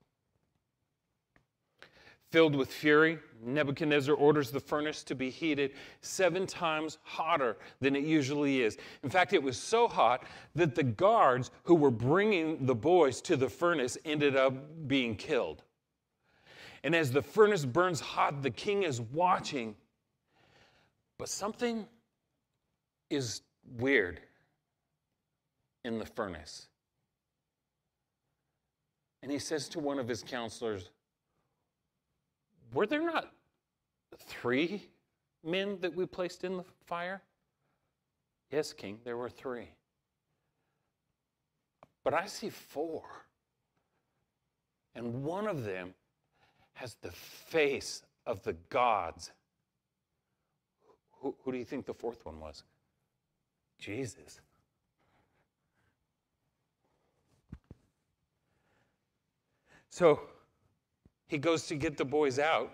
Filled 2.34 2.56
with 2.56 2.72
fury, 2.72 3.20
Nebuchadnezzar 3.44 4.12
orders 4.12 4.50
the 4.50 4.58
furnace 4.58 5.04
to 5.04 5.14
be 5.14 5.30
heated 5.30 5.70
seven 6.00 6.48
times 6.48 6.98
hotter 7.04 7.56
than 7.80 7.94
it 7.94 8.02
usually 8.02 8.60
is. 8.62 8.76
In 9.04 9.08
fact, 9.08 9.32
it 9.34 9.40
was 9.40 9.56
so 9.56 9.86
hot 9.86 10.24
that 10.56 10.74
the 10.74 10.82
guards 10.82 11.52
who 11.62 11.76
were 11.76 11.92
bringing 11.92 12.66
the 12.66 12.74
boys 12.74 13.20
to 13.20 13.36
the 13.36 13.48
furnace 13.48 13.96
ended 14.04 14.34
up 14.34 14.52
being 14.88 15.14
killed. 15.14 15.62
And 16.82 16.92
as 16.92 17.12
the 17.12 17.22
furnace 17.22 17.64
burns 17.64 18.00
hot, 18.00 18.42
the 18.42 18.50
king 18.50 18.82
is 18.82 19.00
watching. 19.00 19.76
But 21.20 21.28
something 21.28 21.86
is 23.10 23.42
weird 23.78 24.18
in 25.84 26.00
the 26.00 26.06
furnace. 26.06 26.66
And 29.22 29.30
he 29.30 29.38
says 29.38 29.68
to 29.68 29.78
one 29.78 30.00
of 30.00 30.08
his 30.08 30.24
counselors, 30.24 30.90
were 32.74 32.86
there 32.86 33.04
not 33.04 33.32
three 34.18 34.88
men 35.42 35.78
that 35.80 35.94
we 35.94 36.06
placed 36.06 36.44
in 36.44 36.56
the 36.56 36.64
fire? 36.86 37.22
Yes, 38.50 38.72
King, 38.72 38.98
there 39.04 39.16
were 39.16 39.30
three. 39.30 39.68
But 42.02 42.14
I 42.14 42.26
see 42.26 42.50
four. 42.50 43.02
And 44.94 45.24
one 45.24 45.46
of 45.46 45.64
them 45.64 45.94
has 46.74 46.96
the 47.00 47.10
face 47.10 48.02
of 48.26 48.42
the 48.42 48.52
gods. 48.68 49.30
Who, 51.20 51.34
who 51.42 51.52
do 51.52 51.58
you 51.58 51.64
think 51.64 51.86
the 51.86 51.94
fourth 51.94 52.24
one 52.26 52.38
was? 52.40 52.62
Jesus. 53.78 54.40
So, 59.90 60.20
he 61.34 61.38
goes 61.38 61.66
to 61.66 61.74
get 61.74 61.96
the 61.96 62.04
boys 62.04 62.38
out, 62.38 62.70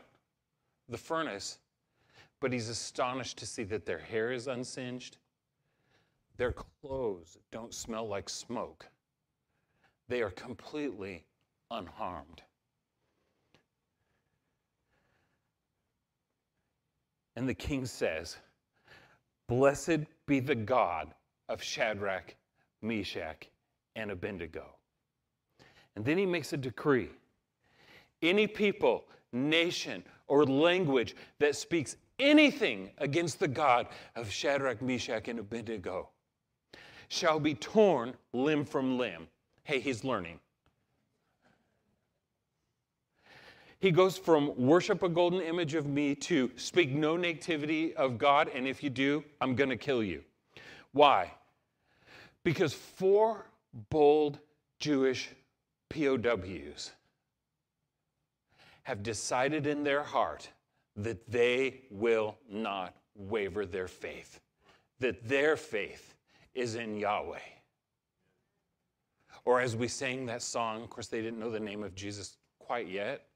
the 0.91 0.99
furnace, 0.99 1.61
but 2.41 2.53
he's 2.53 2.69
astonished 2.69 3.39
to 3.39 3.47
see 3.47 3.65
that 3.65 3.87
their 3.87 3.99
hair 3.99 4.33
is 4.33 4.49
unsinged. 4.49 5.17
Their 6.37 6.53
clothes 6.53 7.39
don't 7.51 7.73
smell 7.73 8.07
like 8.07 8.29
smoke. 8.29 8.87
They 10.09 10.21
are 10.21 10.29
completely 10.33 11.25
unharmed. 11.71 12.43
And 17.35 17.49
the 17.49 17.55
king 17.55 17.87
says, 17.87 18.37
Blessed 19.49 20.01
be 20.27 20.39
the 20.39 20.55
God 20.55 21.15
of 21.49 21.63
Shadrach, 21.63 22.35
Meshach, 22.83 23.49
and 23.97 24.11
Abednego. 24.11 24.67
And 25.97 26.05
then 26.05 26.19
he 26.19 26.27
makes 26.27 26.53
a 26.53 26.59
decree 26.59 27.09
any 28.23 28.47
people, 28.47 29.05
nation, 29.33 30.03
or 30.29 30.45
language 30.45 31.17
that 31.39 31.57
speaks 31.57 31.97
anything 32.19 32.91
against 32.99 33.41
the 33.41 33.49
God 33.49 33.89
of 34.17 34.31
Shadrach, 34.31 34.81
Meshach, 34.83 35.29
and 35.29 35.39
Abednego 35.39 36.11
shall 37.09 37.41
be 37.41 37.55
torn 37.55 38.15
limb 38.33 38.65
from 38.65 38.97
limb. 38.99 39.27
Hey, 39.65 39.81
he's 39.81 40.05
learning. 40.05 40.39
He 43.81 43.91
goes 43.91 44.19
from 44.19 44.53
worship 44.57 45.03
a 45.03 45.09
golden 45.09 45.41
image 45.41 45.75
of 45.75 45.87
me 45.87 46.15
to 46.17 46.51
speak 46.57 46.91
no 46.91 47.17
nativity 47.17 47.95
of 47.95 48.19
God, 48.19 48.51
and 48.55 48.69
if 48.69 48.83
you 48.83 48.91
do, 48.91 49.25
I'm 49.41 49.55
going 49.55 49.71
to 49.71 49.77
kill 49.77 50.03
you. 50.03 50.23
Why? 50.93 51.33
Because 52.45 52.75
four 52.75 53.47
bold 53.89 54.39
Jewish 54.79 55.31
POWs 55.89 56.93
have 58.83 59.03
decided 59.03 59.67
in 59.67 59.85
their 59.85 60.03
heart 60.03 60.49
that 60.97 61.31
they 61.31 61.83
will 61.91 62.37
not 62.49 62.95
waver 63.15 63.67
their 63.67 63.89
faith, 63.89 64.41
that 64.99 65.29
their 65.29 65.57
faith 65.57 66.15
is 66.55 66.75
in 66.75 66.97
Yahweh. 66.97 67.39
Or 69.45 69.61
as 69.61 69.77
we 69.77 69.89
sang 69.89 70.27
that 70.27 70.43
song, 70.43 70.83
of 70.83 70.91
course, 70.91 71.07
they 71.07 71.23
didn't 71.23 71.39
know 71.39 71.51
the 71.51 71.61
name 71.61 71.83
of 71.83 71.95
Jesus 71.95 72.37
quite 72.59 72.89
yet, 72.89 73.27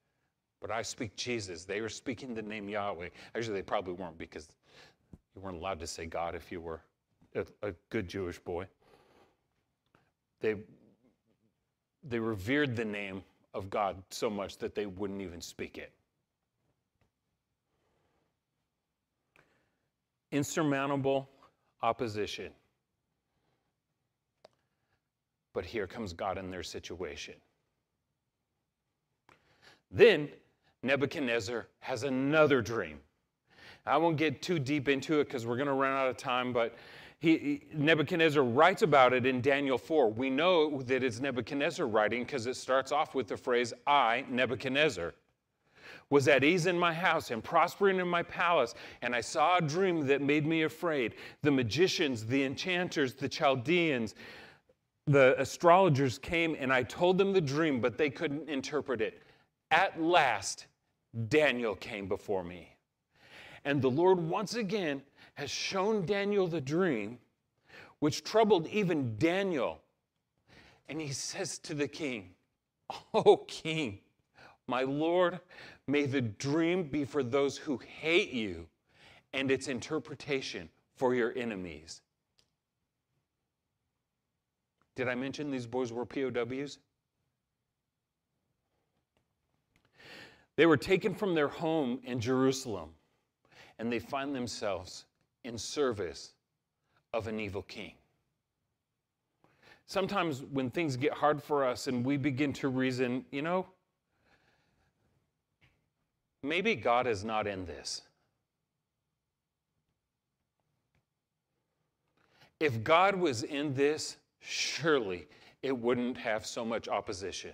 but 0.60 0.70
I 0.70 0.82
speak 0.82 1.16
Jesus. 1.16 1.64
They 1.64 1.80
were 1.80 1.88
speaking 1.88 2.34
the 2.34 2.42
name 2.42 2.68
Yahweh. 2.68 3.08
Actually, 3.34 3.54
they 3.54 3.62
probably 3.62 3.94
weren't 3.94 4.18
because 4.18 4.48
you 5.34 5.42
weren't 5.42 5.56
allowed 5.56 5.80
to 5.80 5.86
say 5.86 6.06
God 6.06 6.34
if 6.34 6.52
you 6.52 6.60
were 6.60 6.80
a, 7.34 7.44
a 7.62 7.72
good 7.90 8.08
Jewish 8.08 8.38
boy. 8.38 8.66
They, 10.40 10.56
they 12.02 12.18
revered 12.18 12.76
the 12.76 12.84
name 12.84 13.22
of 13.54 13.70
God 13.70 14.02
so 14.10 14.28
much 14.28 14.58
that 14.58 14.74
they 14.74 14.86
wouldn't 14.86 15.22
even 15.22 15.40
speak 15.40 15.78
it. 15.78 15.92
Insurmountable 20.32 21.28
opposition. 21.82 22.50
But 25.52 25.64
here 25.64 25.86
comes 25.86 26.12
God 26.12 26.36
in 26.36 26.50
their 26.50 26.64
situation. 26.64 27.34
Then 29.92 30.28
Nebuchadnezzar 30.82 31.68
has 31.78 32.02
another 32.02 32.60
dream. 32.60 32.98
I 33.86 33.96
won't 33.98 34.16
get 34.16 34.42
too 34.42 34.58
deep 34.58 34.88
into 34.88 35.20
it 35.20 35.24
because 35.24 35.46
we're 35.46 35.56
going 35.56 35.68
to 35.68 35.74
run 35.74 35.92
out 35.92 36.08
of 36.08 36.16
time, 36.16 36.52
but 36.52 36.74
he, 37.24 37.60
Nebuchadnezzar 37.72 38.42
writes 38.42 38.82
about 38.82 39.14
it 39.14 39.24
in 39.24 39.40
Daniel 39.40 39.78
4. 39.78 40.10
We 40.10 40.28
know 40.28 40.82
that 40.82 41.02
it's 41.02 41.20
Nebuchadnezzar 41.20 41.86
writing 41.86 42.24
because 42.24 42.46
it 42.46 42.56
starts 42.56 42.92
off 42.92 43.14
with 43.14 43.28
the 43.28 43.36
phrase, 43.36 43.72
I, 43.86 44.24
Nebuchadnezzar, 44.28 45.14
was 46.10 46.28
at 46.28 46.44
ease 46.44 46.66
in 46.66 46.78
my 46.78 46.92
house 46.92 47.30
and 47.30 47.42
prospering 47.42 47.98
in 47.98 48.06
my 48.06 48.22
palace, 48.22 48.74
and 49.00 49.14
I 49.14 49.22
saw 49.22 49.56
a 49.56 49.62
dream 49.62 50.06
that 50.06 50.20
made 50.20 50.46
me 50.46 50.62
afraid. 50.64 51.14
The 51.42 51.50
magicians, 51.50 52.26
the 52.26 52.44
enchanters, 52.44 53.14
the 53.14 53.28
Chaldeans, 53.28 54.14
the 55.06 55.34
astrologers 55.40 56.18
came, 56.18 56.56
and 56.58 56.72
I 56.72 56.82
told 56.82 57.16
them 57.16 57.32
the 57.32 57.40
dream, 57.40 57.80
but 57.80 57.96
they 57.96 58.10
couldn't 58.10 58.48
interpret 58.50 59.00
it. 59.00 59.22
At 59.70 60.00
last, 60.00 60.66
Daniel 61.28 61.74
came 61.74 62.06
before 62.06 62.44
me. 62.44 62.76
And 63.64 63.80
the 63.80 63.90
Lord 63.90 64.20
once 64.20 64.56
again 64.56 65.02
has 65.34 65.50
shown 65.50 66.06
Daniel 66.06 66.46
the 66.46 66.60
dream, 66.60 67.18
which 67.98 68.24
troubled 68.24 68.66
even 68.68 69.16
Daniel. 69.18 69.80
And 70.88 71.00
he 71.00 71.12
says 71.12 71.58
to 71.60 71.74
the 71.74 71.88
king, 71.88 72.30
Oh, 73.12 73.44
king, 73.48 74.00
my 74.66 74.82
Lord, 74.82 75.40
may 75.86 76.06
the 76.06 76.20
dream 76.20 76.84
be 76.84 77.04
for 77.04 77.22
those 77.22 77.56
who 77.56 77.78
hate 77.78 78.30
you 78.30 78.68
and 79.32 79.50
its 79.50 79.68
interpretation 79.68 80.68
for 80.96 81.14
your 81.14 81.32
enemies. 81.36 82.02
Did 84.94 85.08
I 85.08 85.14
mention 85.16 85.50
these 85.50 85.66
boys 85.66 85.92
were 85.92 86.06
POWs? 86.06 86.78
They 90.56 90.66
were 90.66 90.76
taken 90.76 91.14
from 91.14 91.34
their 91.34 91.48
home 91.48 91.98
in 92.04 92.20
Jerusalem 92.20 92.90
and 93.78 93.90
they 93.90 93.98
find 93.98 94.34
themselves 94.34 95.04
in 95.44 95.58
service 95.58 96.32
of 97.12 97.28
an 97.28 97.38
evil 97.38 97.62
king. 97.62 97.92
Sometimes 99.86 100.42
when 100.50 100.70
things 100.70 100.96
get 100.96 101.12
hard 101.12 101.42
for 101.42 101.64
us 101.64 101.86
and 101.86 102.04
we 102.04 102.16
begin 102.16 102.52
to 102.54 102.68
reason, 102.68 103.24
you 103.30 103.42
know, 103.42 103.66
maybe 106.42 106.74
God 106.74 107.06
is 107.06 107.24
not 107.24 107.46
in 107.46 107.66
this. 107.66 108.02
If 112.60 112.82
God 112.82 113.14
was 113.14 113.42
in 113.42 113.74
this, 113.74 114.16
surely 114.40 115.28
it 115.62 115.76
wouldn't 115.76 116.16
have 116.16 116.46
so 116.46 116.64
much 116.64 116.88
opposition. 116.88 117.52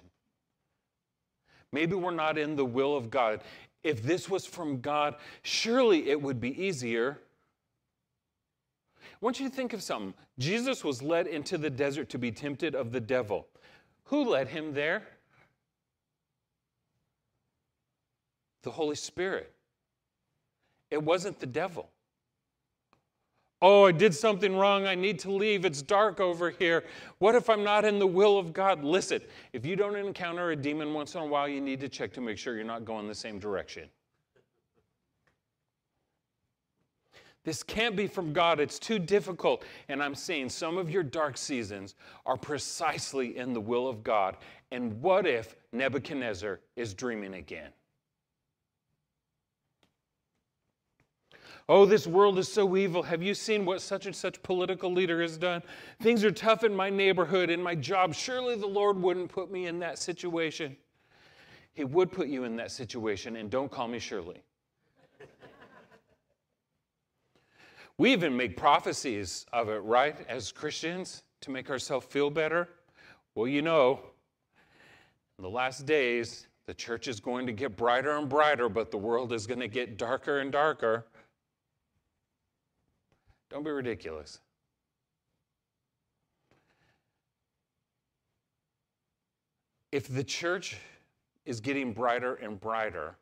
Maybe 1.72 1.94
we're 1.94 2.10
not 2.10 2.38
in 2.38 2.54
the 2.56 2.64
will 2.64 2.96
of 2.96 3.10
God. 3.10 3.40
If 3.82 4.02
this 4.02 4.28
was 4.28 4.44
from 4.44 4.80
God, 4.80 5.16
surely 5.42 6.10
it 6.10 6.20
would 6.20 6.40
be 6.40 6.60
easier. 6.62 7.18
Want 9.20 9.38
you 9.38 9.48
to 9.48 9.54
think 9.54 9.72
of 9.72 9.82
something. 9.82 10.14
Jesus 10.38 10.82
was 10.82 11.02
led 11.02 11.26
into 11.26 11.58
the 11.58 11.70
desert 11.70 12.08
to 12.10 12.18
be 12.18 12.32
tempted 12.32 12.74
of 12.74 12.90
the 12.90 13.00
devil. 13.00 13.48
Who 14.04 14.24
led 14.24 14.48
him 14.48 14.72
there? 14.72 15.02
The 18.62 18.70
Holy 18.70 18.96
Spirit. 18.96 19.52
It 20.90 21.02
wasn't 21.02 21.38
the 21.38 21.46
devil. 21.46 21.90
Oh, 23.62 23.86
I 23.86 23.92
did 23.92 24.14
something 24.14 24.56
wrong. 24.56 24.86
I 24.86 24.94
need 24.94 25.18
to 25.20 25.30
leave. 25.30 25.66
It's 25.66 25.82
dark 25.82 26.18
over 26.18 26.48
here. 26.48 26.84
What 27.18 27.34
if 27.34 27.50
I'm 27.50 27.62
not 27.62 27.84
in 27.84 27.98
the 27.98 28.06
will 28.06 28.38
of 28.38 28.54
God? 28.54 28.82
Listen, 28.82 29.20
if 29.52 29.66
you 29.66 29.76
don't 29.76 29.96
encounter 29.96 30.50
a 30.50 30.56
demon 30.56 30.94
once 30.94 31.14
in 31.14 31.20
a 31.20 31.26
while, 31.26 31.46
you 31.46 31.60
need 31.60 31.80
to 31.80 31.88
check 31.88 32.12
to 32.14 32.22
make 32.22 32.38
sure 32.38 32.54
you're 32.54 32.64
not 32.64 32.86
going 32.86 33.06
the 33.06 33.14
same 33.14 33.38
direction. 33.38 33.90
This 37.44 37.62
can't 37.62 37.96
be 37.96 38.06
from 38.06 38.32
God. 38.32 38.60
It's 38.60 38.78
too 38.78 38.98
difficult. 38.98 39.64
And 39.88 40.02
I'm 40.02 40.14
saying 40.14 40.50
some 40.50 40.76
of 40.76 40.90
your 40.90 41.02
dark 41.02 41.38
seasons 41.38 41.94
are 42.26 42.36
precisely 42.36 43.36
in 43.36 43.54
the 43.54 43.60
will 43.60 43.88
of 43.88 44.04
God. 44.04 44.36
And 44.70 45.00
what 45.00 45.26
if 45.26 45.56
Nebuchadnezzar 45.72 46.60
is 46.76 46.92
dreaming 46.92 47.34
again? 47.34 47.70
Oh, 51.68 51.86
this 51.86 52.06
world 52.06 52.36
is 52.38 52.52
so 52.52 52.76
evil. 52.76 53.02
Have 53.04 53.22
you 53.22 53.32
seen 53.32 53.64
what 53.64 53.80
such 53.80 54.04
and 54.04 54.14
such 54.14 54.42
political 54.42 54.92
leader 54.92 55.22
has 55.22 55.38
done? 55.38 55.62
Things 56.02 56.24
are 56.24 56.32
tough 56.32 56.64
in 56.64 56.74
my 56.74 56.90
neighborhood, 56.90 57.48
in 57.48 57.62
my 57.62 57.76
job. 57.76 58.12
Surely 58.12 58.56
the 58.56 58.66
Lord 58.66 59.00
wouldn't 59.00 59.30
put 59.30 59.52
me 59.52 59.66
in 59.66 59.78
that 59.78 59.98
situation. 59.98 60.76
He 61.72 61.84
would 61.84 62.10
put 62.10 62.26
you 62.26 62.42
in 62.42 62.56
that 62.56 62.72
situation, 62.72 63.36
and 63.36 63.48
don't 63.50 63.70
call 63.70 63.86
me 63.86 64.00
Shirley. 64.00 64.42
We 67.98 68.12
even 68.12 68.36
make 68.36 68.56
prophecies 68.56 69.46
of 69.52 69.68
it, 69.68 69.82
right, 69.82 70.16
as 70.28 70.52
Christians, 70.52 71.22
to 71.42 71.50
make 71.50 71.70
ourselves 71.70 72.06
feel 72.06 72.30
better. 72.30 72.68
Well, 73.34 73.46
you 73.46 73.62
know, 73.62 74.00
in 75.38 75.42
the 75.42 75.50
last 75.50 75.86
days, 75.86 76.46
the 76.66 76.74
church 76.74 77.08
is 77.08 77.20
going 77.20 77.46
to 77.46 77.52
get 77.52 77.76
brighter 77.76 78.16
and 78.16 78.28
brighter, 78.28 78.68
but 78.68 78.90
the 78.90 78.98
world 78.98 79.32
is 79.32 79.46
going 79.46 79.60
to 79.60 79.68
get 79.68 79.96
darker 79.98 80.40
and 80.40 80.52
darker. 80.52 81.06
Don't 83.50 83.64
be 83.64 83.70
ridiculous. 83.70 84.38
If 89.90 90.06
the 90.06 90.22
church 90.22 90.76
is 91.44 91.60
getting 91.60 91.92
brighter 91.92 92.36
and 92.36 92.60
brighter, 92.60 93.16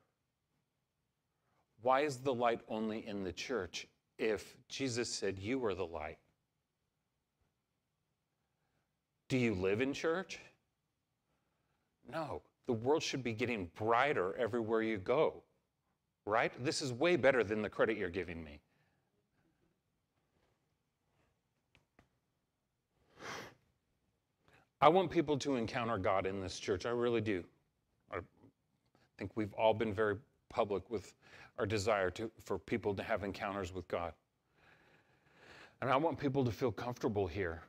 why 1.80 2.00
is 2.00 2.18
the 2.18 2.34
light 2.34 2.60
only 2.68 3.06
in 3.06 3.24
the 3.24 3.32
church 3.32 3.86
if 4.18 4.56
Jesus 4.68 5.08
said 5.08 5.38
you 5.38 5.64
are 5.64 5.74
the 5.74 5.86
light? 5.86 6.18
Do 9.28 9.38
you 9.38 9.54
live 9.54 9.80
in 9.80 9.92
church? 9.92 10.40
No. 12.10 12.42
The 12.66 12.72
world 12.72 13.02
should 13.02 13.22
be 13.22 13.32
getting 13.32 13.70
brighter 13.76 14.36
everywhere 14.36 14.82
you 14.82 14.98
go, 14.98 15.42
right? 16.26 16.52
This 16.64 16.82
is 16.82 16.92
way 16.92 17.16
better 17.16 17.44
than 17.44 17.62
the 17.62 17.68
credit 17.70 17.96
you're 17.96 18.10
giving 18.10 18.42
me. 18.42 18.60
I 24.80 24.88
want 24.88 25.10
people 25.10 25.36
to 25.38 25.56
encounter 25.56 25.98
God 25.98 26.24
in 26.26 26.40
this 26.40 26.58
church. 26.58 26.86
I 26.86 26.90
really 26.90 27.20
do. 27.20 27.42
I 28.12 28.18
think 29.18 29.32
we've 29.34 29.52
all 29.54 29.74
been 29.74 29.92
very 29.92 30.16
public 30.50 30.88
with 30.88 31.14
our 31.58 31.66
desire 31.66 32.10
to, 32.10 32.30
for 32.44 32.58
people 32.58 32.94
to 32.94 33.02
have 33.02 33.24
encounters 33.24 33.74
with 33.74 33.86
God. 33.88 34.12
And 35.80 35.90
I 35.90 35.96
want 35.96 36.18
people 36.18 36.44
to 36.44 36.50
feel 36.50 36.72
comfortable 36.72 37.26
here. 37.26 37.62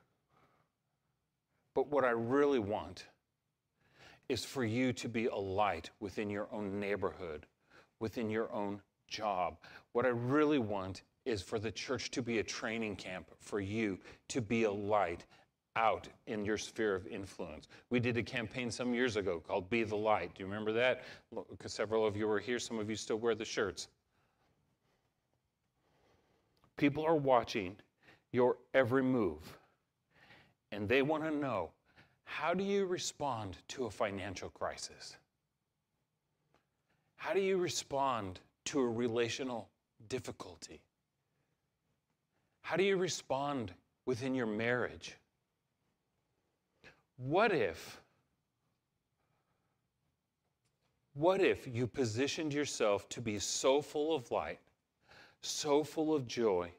But 1.74 1.88
what 1.88 2.04
I 2.04 2.10
really 2.10 2.58
want 2.58 3.06
is 4.28 4.44
for 4.44 4.64
you 4.64 4.92
to 4.92 5.08
be 5.08 5.26
a 5.26 5.36
light 5.36 5.90
within 6.00 6.30
your 6.30 6.48
own 6.52 6.78
neighborhood, 6.78 7.46
within 7.98 8.30
your 8.30 8.52
own 8.52 8.80
job. 9.08 9.56
What 9.92 10.06
I 10.06 10.10
really 10.10 10.58
want 10.58 11.02
is 11.24 11.42
for 11.42 11.58
the 11.58 11.70
church 11.70 12.10
to 12.12 12.22
be 12.22 12.38
a 12.38 12.42
training 12.42 12.96
camp 12.96 13.26
for 13.38 13.60
you 13.60 13.98
to 14.28 14.40
be 14.40 14.64
a 14.64 14.72
light 14.72 15.24
out 15.76 16.08
in 16.26 16.44
your 16.44 16.58
sphere 16.58 16.94
of 16.94 17.06
influence. 17.06 17.68
We 17.90 18.00
did 18.00 18.16
a 18.16 18.22
campaign 18.22 18.70
some 18.70 18.92
years 18.92 19.16
ago 19.16 19.40
called 19.46 19.70
Be 19.70 19.84
the 19.84 19.96
Light. 19.96 20.34
Do 20.34 20.42
you 20.42 20.46
remember 20.46 20.72
that? 20.72 21.04
Because 21.50 21.72
several 21.72 22.06
of 22.06 22.16
you 22.16 22.26
were 22.26 22.40
here, 22.40 22.58
some 22.58 22.78
of 22.78 22.90
you 22.90 22.96
still 22.96 23.16
wear 23.16 23.34
the 23.34 23.44
shirts. 23.44 23.88
People 26.76 27.04
are 27.04 27.16
watching 27.16 27.76
your 28.32 28.56
every 28.74 29.02
move, 29.02 29.58
and 30.72 30.88
they 30.88 31.02
want 31.02 31.24
to 31.24 31.30
know 31.30 31.70
how 32.24 32.54
do 32.54 32.64
you 32.64 32.86
respond 32.86 33.56
to 33.68 33.86
a 33.86 33.90
financial 33.90 34.50
crisis? 34.50 35.16
How 37.16 37.34
do 37.34 37.40
you 37.40 37.58
respond 37.58 38.40
to 38.66 38.80
a 38.80 38.88
relational 38.88 39.68
difficulty? 40.08 40.80
How 42.62 42.76
do 42.76 42.84
you 42.84 42.96
respond 42.96 43.72
within 44.06 44.34
your 44.34 44.46
marriage? 44.46 45.16
What 47.20 47.52
if? 47.52 48.00
What 51.12 51.42
if 51.42 51.66
you 51.66 51.86
positioned 51.86 52.54
yourself 52.54 53.10
to 53.10 53.20
be 53.20 53.38
so 53.38 53.82
full 53.82 54.14
of 54.14 54.30
light, 54.30 54.58
so 55.42 55.84
full 55.84 56.14
of 56.14 56.26
joy, 56.26 56.72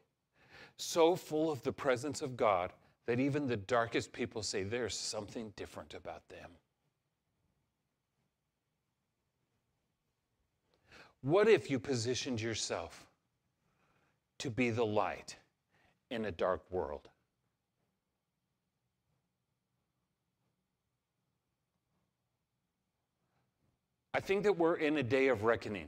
so 0.78 1.16
full 1.16 1.52
of 1.52 1.62
the 1.62 1.72
presence 1.72 2.24
of 2.24 2.36
God 2.36 2.74
that 3.06 3.20
even 3.20 3.46
the 3.46 3.58
darkest 3.58 4.12
people 4.14 4.42
say 4.42 4.64
there's 4.64 4.98
something 4.98 5.54
different 5.56 5.94
about 5.94 6.28
them? 6.30 6.50
What 11.22 11.48
if 11.48 11.70
you 11.70 11.78
positioned 11.78 12.42
yourself 12.42 13.06
to 14.40 14.50
be 14.50 14.72
the 14.72 14.86
light 14.86 15.36
in 16.10 16.26
a 16.26 16.32
dark 16.32 16.64
world? 16.72 17.11
I 24.14 24.20
think 24.20 24.44
that 24.44 24.58
we're 24.58 24.76
in 24.76 24.98
a 24.98 25.04
day 25.04 25.30
of 25.30 25.44
reckoning. 25.44 25.88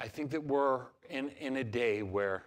I 0.00 0.08
think 0.08 0.30
that 0.30 0.42
we're 0.42 0.82
in, 1.08 1.30
in 1.40 1.56
a 1.56 1.64
day 1.64 2.02
where, 2.02 2.44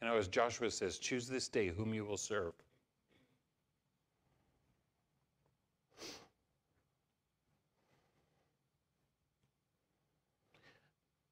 you 0.00 0.08
know, 0.08 0.16
as 0.16 0.28
Joshua 0.28 0.70
says, 0.70 0.98
choose 0.98 1.28
this 1.28 1.48
day 1.48 1.68
whom 1.68 1.92
you 1.94 2.04
will 2.04 2.16
serve. 2.16 2.52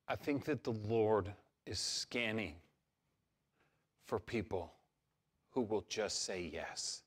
I 0.08 0.16
think 0.16 0.44
that 0.46 0.64
the 0.64 0.72
Lord 0.72 1.32
is 1.66 1.78
scanning 1.78 2.56
for 4.06 4.18
people 4.18 4.72
who 5.52 5.60
will 5.60 5.84
just 5.88 6.24
say 6.24 6.50
yes. 6.52 7.02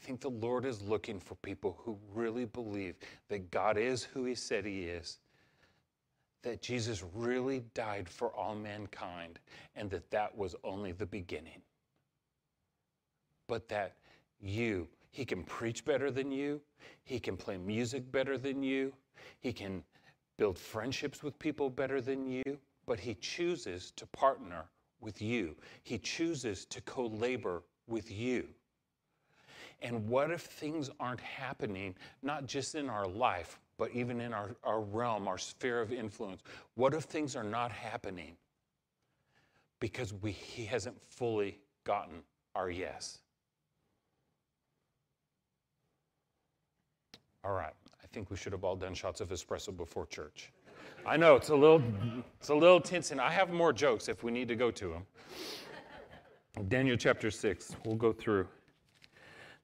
I 0.00 0.06
think 0.06 0.20
the 0.20 0.30
Lord 0.30 0.64
is 0.64 0.80
looking 0.82 1.18
for 1.18 1.34
people 1.36 1.76
who 1.82 1.98
really 2.14 2.44
believe 2.44 2.94
that 3.28 3.50
God 3.50 3.76
is 3.76 4.04
who 4.04 4.24
He 4.24 4.34
said 4.34 4.64
He 4.64 4.84
is, 4.84 5.18
that 6.42 6.62
Jesus 6.62 7.02
really 7.14 7.64
died 7.74 8.08
for 8.08 8.28
all 8.28 8.54
mankind, 8.54 9.40
and 9.74 9.90
that 9.90 10.10
that 10.10 10.36
was 10.36 10.54
only 10.62 10.92
the 10.92 11.06
beginning. 11.06 11.60
But 13.48 13.68
that 13.68 13.96
you, 14.40 14.88
He 15.10 15.24
can 15.24 15.42
preach 15.42 15.84
better 15.84 16.10
than 16.10 16.30
you, 16.30 16.60
He 17.04 17.18
can 17.18 17.36
play 17.36 17.58
music 17.58 18.10
better 18.12 18.38
than 18.38 18.62
you, 18.62 18.92
He 19.40 19.52
can 19.52 19.82
build 20.36 20.58
friendships 20.58 21.22
with 21.22 21.38
people 21.38 21.68
better 21.68 22.00
than 22.00 22.26
you, 22.26 22.58
but 22.86 23.00
He 23.00 23.14
chooses 23.14 23.90
to 23.96 24.06
partner 24.06 24.64
with 25.00 25.20
you. 25.20 25.56
He 25.82 25.98
chooses 25.98 26.64
to 26.66 26.80
co 26.82 27.06
labor 27.06 27.64
with 27.88 28.10
you. 28.10 28.48
And 29.80 30.08
what 30.08 30.30
if 30.30 30.42
things 30.42 30.90
aren't 30.98 31.20
happening, 31.20 31.94
not 32.22 32.46
just 32.46 32.74
in 32.74 32.90
our 32.90 33.06
life, 33.06 33.60
but 33.76 33.90
even 33.92 34.20
in 34.20 34.32
our, 34.32 34.50
our 34.64 34.80
realm, 34.80 35.28
our 35.28 35.38
sphere 35.38 35.80
of 35.80 35.92
influence? 35.92 36.42
What 36.74 36.94
if 36.94 37.04
things 37.04 37.36
are 37.36 37.44
not 37.44 37.70
happening 37.70 38.36
because 39.78 40.12
we, 40.12 40.32
he 40.32 40.64
hasn't 40.64 41.00
fully 41.00 41.60
gotten 41.84 42.22
our 42.56 42.70
yes? 42.70 43.20
All 47.44 47.52
right, 47.52 47.74
I 48.02 48.06
think 48.12 48.30
we 48.30 48.36
should 48.36 48.52
have 48.52 48.64
all 48.64 48.74
done 48.74 48.94
shots 48.94 49.20
of 49.20 49.28
espresso 49.28 49.74
before 49.74 50.06
church. 50.06 50.52
I 51.06 51.16
know 51.16 51.36
it's 51.36 51.50
a 51.50 51.54
little, 51.54 51.82
it's 52.40 52.48
a 52.48 52.54
little 52.54 52.80
tense, 52.80 53.12
and 53.12 53.20
I 53.20 53.30
have 53.30 53.50
more 53.50 53.72
jokes 53.72 54.08
if 54.08 54.24
we 54.24 54.32
need 54.32 54.48
to 54.48 54.56
go 54.56 54.72
to 54.72 54.88
them. 54.88 55.06
Daniel 56.66 56.96
chapter 56.96 57.30
six. 57.30 57.76
We'll 57.84 57.94
go 57.94 58.12
through 58.12 58.48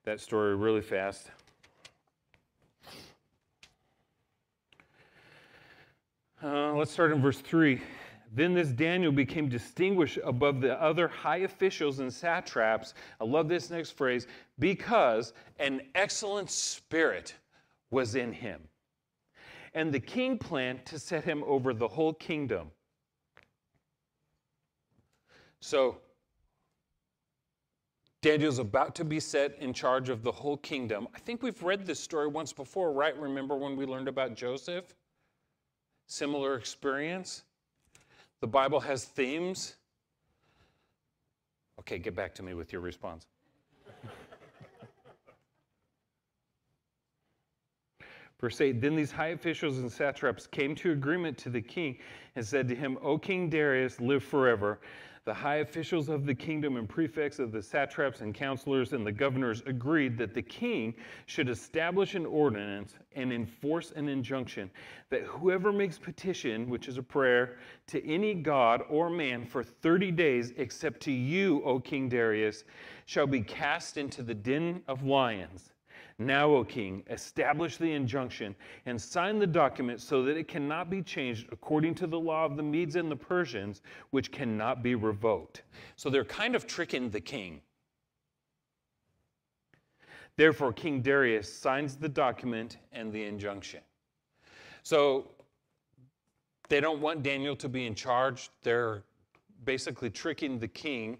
that 0.05 0.21
story 0.21 0.55
really 0.55 0.81
fast. 0.81 1.31
Uh, 6.43 6.73
let's 6.73 6.91
start 6.91 7.11
in 7.11 7.19
verse 7.19 7.39
3. 7.39 7.81
Then 8.31 8.53
this 8.53 8.69
Daniel 8.69 9.11
became 9.11 9.49
distinguished 9.49 10.19
above 10.23 10.61
the 10.61 10.79
other 10.79 11.07
high 11.07 11.37
officials 11.37 11.99
and 11.99 12.13
satraps. 12.13 12.93
I 13.19 13.23
love 13.23 13.47
this 13.47 13.71
next 13.71 13.91
phrase 13.91 14.27
because 14.59 15.33
an 15.57 15.81
excellent 15.95 16.51
spirit 16.51 17.33
was 17.89 18.13
in 18.15 18.31
him. 18.31 18.61
And 19.73 19.91
the 19.91 19.99
king 19.99 20.37
planned 20.37 20.85
to 20.85 20.99
set 20.99 21.23
him 21.23 21.43
over 21.47 21.73
the 21.73 21.87
whole 21.87 22.13
kingdom. 22.13 22.69
So, 25.61 25.97
Daniel's 28.25 28.57
about 28.57 28.95
to 28.95 29.05
be 29.05 29.19
set 29.19 29.55
in 29.59 29.71
charge 29.71 30.09
of 30.09 30.23
the 30.23 30.31
whole 30.31 30.57
kingdom. 30.57 31.07
I 31.13 31.19
think 31.19 31.43
we've 31.43 31.61
read 31.61 31.85
this 31.85 31.99
story 31.99 32.25
once 32.25 32.51
before, 32.51 32.91
right? 32.91 33.15
Remember 33.19 33.55
when 33.55 33.75
we 33.75 33.85
learned 33.85 34.07
about 34.07 34.33
Joseph? 34.33 34.95
Similar 36.07 36.55
experience. 36.55 37.43
The 38.41 38.47
Bible 38.47 38.79
has 38.79 39.05
themes. 39.05 39.75
Okay, 41.79 41.99
get 41.99 42.15
back 42.15 42.33
to 42.33 42.41
me 42.41 42.55
with 42.55 42.73
your 42.73 42.81
response. 42.81 43.27
Verse 48.41 48.59
8 48.59 48.81
Then 48.81 48.95
these 48.95 49.11
high 49.11 49.27
officials 49.27 49.77
and 49.77 49.91
satraps 49.91 50.47
came 50.47 50.73
to 50.77 50.93
agreement 50.93 51.37
to 51.37 51.51
the 51.51 51.61
king 51.61 51.99
and 52.35 52.43
said 52.43 52.67
to 52.69 52.75
him, 52.75 52.97
O 53.03 53.19
King 53.19 53.51
Darius, 53.51 54.01
live 54.01 54.23
forever. 54.23 54.79
The 55.25 55.33
high 55.33 55.55
officials 55.55 56.07
of 56.07 56.27
the 56.27 56.35
kingdom 56.35 56.77
and 56.77 56.87
prefects 56.87 57.39
of 57.39 57.51
the 57.51 57.61
satraps 57.61 58.21
and 58.21 58.33
counselors 58.33 58.93
and 58.93 59.05
the 59.05 59.11
governors 59.11 59.63
agreed 59.65 60.19
that 60.19 60.35
the 60.35 60.41
king 60.43 60.93
should 61.25 61.49
establish 61.49 62.13
an 62.13 62.27
ordinance 62.27 62.93
and 63.15 63.33
enforce 63.33 63.91
an 63.91 64.07
injunction 64.07 64.69
that 65.09 65.23
whoever 65.23 65.73
makes 65.73 65.97
petition, 65.97 66.69
which 66.69 66.87
is 66.87 66.99
a 66.99 67.03
prayer, 67.03 67.57
to 67.87 68.07
any 68.07 68.35
god 68.35 68.83
or 68.87 69.09
man 69.09 69.43
for 69.43 69.63
30 69.63 70.11
days, 70.11 70.53
except 70.57 71.01
to 71.01 71.11
you, 71.11 71.63
O 71.63 71.79
King 71.79 72.07
Darius, 72.07 72.63
shall 73.07 73.25
be 73.25 73.41
cast 73.41 73.97
into 73.97 74.21
the 74.21 74.35
den 74.35 74.83
of 74.87 75.01
lions. 75.01 75.73
Now, 76.17 76.49
O 76.49 76.63
king, 76.63 77.03
establish 77.09 77.75
the 77.75 77.91
injunction 77.91 78.55
and 78.85 79.01
sign 79.01 79.37
the 79.37 79.47
document 79.47 79.99
so 79.99 80.23
that 80.23 80.37
it 80.37 80.47
cannot 80.47 80.89
be 80.89 81.01
changed 81.01 81.49
according 81.51 81.95
to 81.95 82.07
the 82.07 82.19
law 82.19 82.45
of 82.45 82.55
the 82.55 82.63
Medes 82.63 82.95
and 82.95 83.11
the 83.11 83.17
Persians, 83.17 83.81
which 84.11 84.31
cannot 84.31 84.81
be 84.81 84.95
revoked. 84.95 85.63
So 85.97 86.09
they're 86.09 86.23
kind 86.23 86.55
of 86.55 86.67
tricking 86.67 87.09
the 87.09 87.19
king. 87.19 87.59
Therefore, 90.37 90.71
King 90.71 91.01
Darius 91.01 91.53
signs 91.53 91.97
the 91.97 92.09
document 92.09 92.77
and 92.93 93.11
the 93.11 93.23
injunction. 93.23 93.81
So 94.83 95.31
they 96.69 96.79
don't 96.79 97.01
want 97.01 97.23
Daniel 97.23 97.55
to 97.57 97.69
be 97.69 97.85
in 97.85 97.95
charge. 97.95 98.49
They're 98.63 99.03
basically 99.65 100.09
tricking 100.09 100.59
the 100.59 100.67
king 100.67 101.17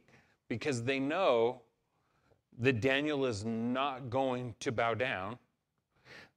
because 0.47 0.83
they 0.83 0.99
know 0.99 1.61
that 2.59 2.81
Daniel 2.81 3.25
is 3.25 3.43
not 3.45 4.09
going 4.09 4.55
to 4.59 4.71
bow 4.71 4.93
down. 4.93 5.37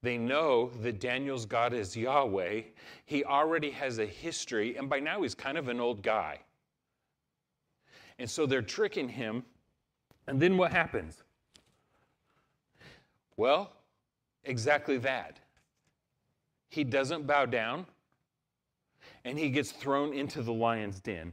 They 0.02 0.16
know 0.16 0.70
that 0.82 1.00
Daniel's 1.00 1.44
God 1.44 1.72
is 1.72 1.96
Yahweh. 1.96 2.62
He 3.04 3.24
already 3.24 3.70
has 3.70 3.98
a 3.98 4.06
history, 4.06 4.76
and 4.76 4.88
by 4.88 5.00
now 5.00 5.22
he's 5.22 5.34
kind 5.34 5.58
of 5.58 5.68
an 5.68 5.80
old 5.80 6.02
guy. 6.02 6.40
And 8.18 8.28
so 8.28 8.46
they're 8.46 8.62
tricking 8.62 9.08
him. 9.08 9.44
And 10.26 10.40
then 10.40 10.56
what 10.56 10.72
happens? 10.72 11.22
Well, 13.36 13.72
exactly 14.44 14.98
that. 14.98 15.38
He 16.68 16.84
doesn't 16.84 17.26
bow 17.26 17.46
down, 17.46 17.86
and 19.24 19.38
he 19.38 19.48
gets 19.48 19.72
thrown 19.72 20.12
into 20.12 20.42
the 20.42 20.52
lion's 20.52 21.00
den. 21.00 21.32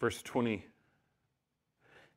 Verse 0.00 0.22
20. 0.22 0.64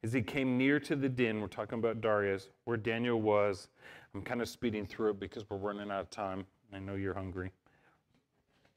As 0.04 0.14
he 0.14 0.22
came 0.22 0.58
near 0.58 0.80
to 0.80 0.96
the 0.96 1.10
den, 1.10 1.42
we're 1.42 1.48
talking 1.48 1.80
about 1.80 2.02
Darius, 2.02 2.50
where 2.66 2.78
Daniel 2.78 3.22
was. 3.22 3.68
I'm 4.14 4.22
kind 4.22 4.42
of 4.42 4.50
speeding 4.50 4.86
through 4.86 5.12
it 5.12 5.20
because 5.20 5.50
we're 5.50 5.58
running 5.58 5.92
out 5.92 6.02
of 6.02 6.10
time. 6.10 6.46
I 6.74 6.80
know 6.80 6.96
you're 6.96 7.14
hungry. 7.14 7.52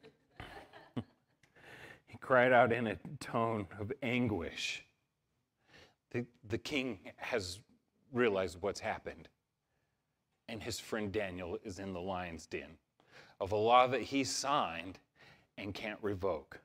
he 2.07 2.19
cried 2.21 2.53
out 2.53 2.73
in 2.73 2.87
a 2.89 2.99
tone 3.21 3.67
of 3.79 3.93
anguish. 4.03 4.85
The, 6.11 6.27
the 6.49 6.59
king 6.59 6.99
has 7.17 7.61
realized 8.13 8.59
what's 8.61 8.81
happened, 8.81 9.29
and 10.49 10.63
his 10.63 10.79
friend 10.79 11.11
Daniel 11.11 11.59
is 11.65 11.79
in 11.79 11.93
the 11.93 12.01
lion's 12.01 12.47
den 12.47 12.77
of 13.41 13.53
a 13.53 13.57
law 13.57 13.87
that 13.87 14.01
he 14.01 14.25
signed 14.25 14.99
and 15.59 15.75
can't 15.75 15.99
revoke. 16.03 16.61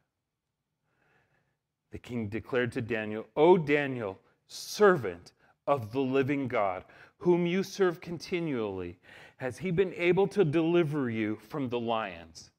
The 1.91 1.97
king 1.97 2.27
declared 2.27 2.71
to 2.73 2.81
Daniel, 2.81 3.25
O 3.35 3.57
Daniel, 3.57 4.19
servant 4.47 5.33
of 5.67 5.91
the 5.91 5.99
living 5.99 6.47
God, 6.47 6.85
whom 7.17 7.45
you 7.45 7.63
serve 7.63 7.99
continually, 8.01 8.99
has 9.37 9.57
he 9.57 9.71
been 9.71 9.93
able 9.95 10.27
to 10.27 10.43
deliver 10.43 11.09
you 11.09 11.37
from 11.37 11.69
the 11.69 11.79
lions? 11.79 12.51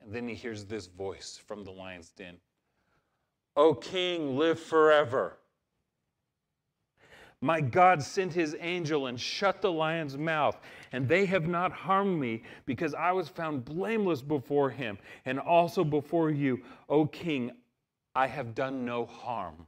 And 0.00 0.12
then 0.12 0.28
he 0.28 0.34
hears 0.34 0.64
this 0.64 0.86
voice 0.86 1.40
from 1.46 1.64
the 1.64 1.70
lion's 1.70 2.10
den 2.10 2.36
O 3.56 3.74
king, 3.74 4.36
live 4.38 4.60
forever. 4.60 5.36
My 7.42 7.60
God 7.60 8.02
sent 8.02 8.34
his 8.34 8.54
angel 8.60 9.06
and 9.06 9.18
shut 9.18 9.62
the 9.62 9.72
lion's 9.72 10.18
mouth, 10.18 10.60
and 10.92 11.08
they 11.08 11.24
have 11.26 11.48
not 11.48 11.72
harmed 11.72 12.20
me, 12.20 12.42
because 12.66 12.94
I 12.94 13.12
was 13.12 13.28
found 13.28 13.64
blameless 13.64 14.20
before 14.20 14.68
him, 14.68 14.98
and 15.24 15.40
also 15.40 15.82
before 15.82 16.30
you, 16.30 16.62
O 16.88 17.06
king. 17.06 17.50
I 18.20 18.26
have 18.26 18.54
done 18.54 18.84
no 18.84 19.06
harm. 19.06 19.66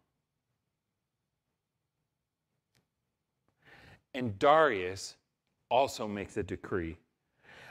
And 4.12 4.38
Darius 4.38 5.16
also 5.70 6.06
makes 6.06 6.36
a 6.36 6.42
decree. 6.42 6.98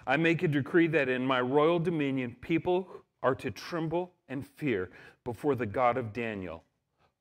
I 0.07 0.17
make 0.17 0.41
a 0.41 0.47
decree 0.47 0.87
that 0.87 1.07
in 1.07 1.23
my 1.23 1.39
royal 1.39 1.77
dominion, 1.77 2.35
people 2.41 2.87
are 3.21 3.35
to 3.35 3.51
tremble 3.51 4.13
and 4.27 4.43
fear 4.43 4.89
before 5.23 5.53
the 5.53 5.67
God 5.67 5.97
of 5.97 6.13
Daniel. 6.13 6.63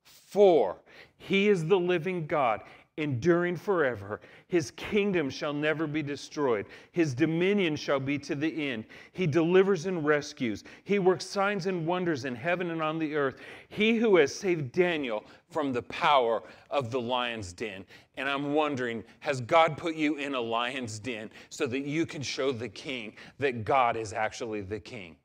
For 0.01 0.77
he 1.19 1.47
is 1.47 1.67
the 1.67 1.79
living 1.79 2.25
God, 2.25 2.61
enduring 2.97 3.55
forever. 3.55 4.19
His 4.47 4.71
kingdom 4.71 5.29
shall 5.29 5.53
never 5.53 5.87
be 5.87 6.03
destroyed. 6.03 6.65
His 6.91 7.13
dominion 7.13 7.75
shall 7.75 7.99
be 7.99 8.19
to 8.19 8.35
the 8.35 8.69
end. 8.69 8.85
He 9.13 9.25
delivers 9.25 9.85
and 9.85 10.05
rescues. 10.05 10.63
He 10.83 10.99
works 10.99 11.25
signs 11.25 11.67
and 11.67 11.87
wonders 11.87 12.25
in 12.25 12.35
heaven 12.35 12.71
and 12.71 12.81
on 12.81 12.99
the 12.99 13.15
earth. 13.15 13.39
He 13.69 13.97
who 13.97 14.17
has 14.17 14.35
saved 14.35 14.71
Daniel 14.71 15.23
from 15.49 15.71
the 15.71 15.83
power 15.83 16.43
of 16.69 16.91
the 16.91 16.99
lion's 16.99 17.53
den. 17.53 17.85
And 18.17 18.27
I'm 18.27 18.53
wondering, 18.53 19.03
has 19.19 19.41
God 19.41 19.77
put 19.77 19.95
you 19.95 20.17
in 20.17 20.35
a 20.35 20.41
lion's 20.41 20.99
den 20.99 21.29
so 21.49 21.67
that 21.67 21.85
you 21.85 22.05
can 22.05 22.21
show 22.21 22.51
the 22.51 22.69
king 22.69 23.13
that 23.39 23.63
God 23.63 23.95
is 23.95 24.11
actually 24.11 24.61
the 24.61 24.79
king? 24.79 25.15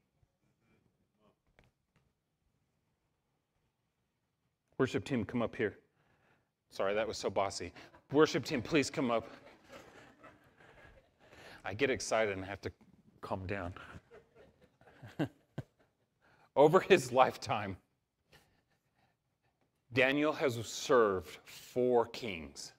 Worship 4.78 5.04
team, 5.04 5.24
come 5.24 5.42
up 5.42 5.56
here. 5.56 5.78
Sorry, 6.76 6.92
that 6.92 7.08
was 7.08 7.16
so 7.16 7.30
bossy. 7.30 7.72
Worship 8.12 8.44
team, 8.44 8.60
please 8.60 8.90
come 8.90 9.10
up. 9.10 9.26
I 11.64 11.72
get 11.72 11.88
excited 11.88 12.36
and 12.36 12.44
have 12.44 12.60
to 12.60 12.72
calm 13.22 13.46
down. 13.46 13.72
Over 16.54 16.80
his 16.80 17.12
lifetime, 17.12 17.78
Daniel 19.94 20.34
has 20.34 20.62
served 20.66 21.38
four 21.44 22.04
kings. 22.04 22.74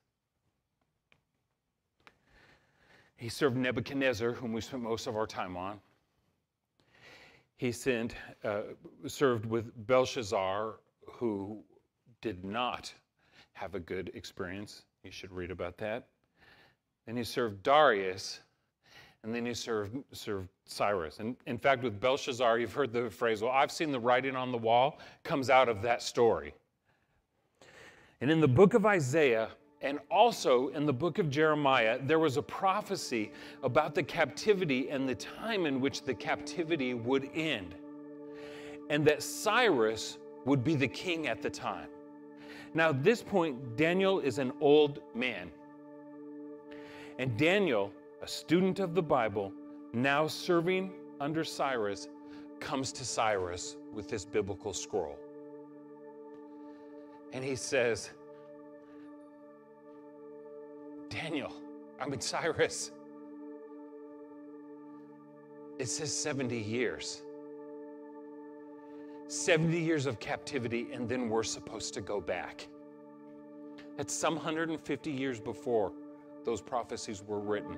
He 3.16 3.30
served 3.30 3.58
Nebuchadnezzar, 3.58 4.32
whom 4.34 4.54
we 4.54 4.62
spent 4.62 4.84
most 4.84 5.08
of 5.08 5.16
our 5.16 5.26
time 5.26 5.58
on. 5.58 5.80
He 7.56 7.72
sent, 7.72 8.14
uh, 8.44 8.62
served 9.08 9.48
with 9.48 9.72
Belshazzar, 9.88 10.76
who 11.08 11.64
did 12.22 12.46
not 12.46 12.94
have 13.58 13.74
a 13.74 13.80
good 13.80 14.12
experience. 14.14 14.84
You 15.04 15.10
should 15.10 15.32
read 15.32 15.50
about 15.50 15.78
that. 15.80 16.08
Then 17.08 17.18
he 17.18 17.24
served 17.24 17.64
Darius, 17.64 18.42
and 19.24 19.34
then 19.34 19.46
he 19.46 19.54
served, 19.54 19.98
served 20.12 20.50
Cyrus. 20.66 21.20
And 21.20 21.36
in 21.48 21.58
fact, 21.58 21.82
with 21.82 22.00
Belshazzar, 22.00 22.60
you've 22.60 22.74
heard 22.74 22.94
the 22.94 23.10
phrase, 23.10 23.42
well, 23.42 23.52
I've 23.52 23.72
seen 23.72 23.92
the 23.92 24.00
writing 24.00 24.36
on 24.36 24.52
the 24.52 24.58
wall, 24.58 25.00
comes 25.24 25.50
out 25.50 25.70
of 25.70 25.82
that 25.82 26.04
story. 26.04 26.54
And 28.22 28.30
in 28.30 28.40
the 28.42 28.48
book 28.48 28.76
of 28.76 28.86
Isaiah, 28.86 29.50
and 29.82 30.00
also 30.12 30.68
in 30.70 30.86
the 30.86 30.94
book 30.94 31.18
of 31.18 31.30
Jeremiah, 31.30 32.00
there 32.02 32.20
was 32.20 32.38
a 32.38 32.44
prophecy 32.44 33.32
about 33.64 33.96
the 33.96 34.04
captivity 34.04 34.90
and 34.90 35.10
the 35.10 35.16
time 35.16 35.66
in 35.66 35.82
which 35.82 36.04
the 36.04 36.14
captivity 36.14 36.94
would 36.94 37.30
end, 37.34 37.74
and 38.92 39.04
that 39.06 39.24
Cyrus 39.24 40.20
would 40.46 40.64
be 40.64 40.76
the 40.76 40.88
king 40.88 41.28
at 41.28 41.42
the 41.42 41.50
time. 41.50 41.88
Now, 42.78 42.90
at 42.90 43.04
this 43.04 43.24
point, 43.24 43.76
Daniel 43.76 44.20
is 44.20 44.38
an 44.38 44.54
old 44.62 45.00
man. 45.16 45.50
And 47.18 47.36
Daniel, 47.36 47.92
a 48.22 48.28
student 48.28 48.78
of 48.78 48.94
the 48.94 49.02
Bible, 49.02 49.52
now 49.94 50.28
serving 50.28 50.92
under 51.20 51.44
Cyrus, 51.44 52.08
comes 52.60 52.92
to 52.92 53.04
Cyrus 53.04 53.78
with 53.92 54.08
this 54.08 54.26
biblical 54.26 54.74
scroll. 54.74 55.18
And 57.34 57.44
he 57.44 57.56
says, 57.56 58.12
Daniel, 61.10 61.52
I 62.00 62.08
mean, 62.08 62.22
Cyrus, 62.22 62.92
it 65.80 65.90
says 65.90 66.14
70 66.14 66.56
years. 66.56 67.24
70 69.28 69.80
years 69.80 70.06
of 70.06 70.20
captivity, 70.20 70.88
and 70.94 71.08
then 71.10 71.30
we're 71.30 71.44
supposed 71.44 71.94
to 71.96 72.02
go 72.02 72.22
back. 72.22 72.68
That's 73.98 74.14
some 74.14 74.36
150 74.36 75.12
years 75.12 75.40
before 75.40 75.92
those 76.46 76.62
prophecies 76.62 77.24
were 77.24 77.40
written. 77.40 77.74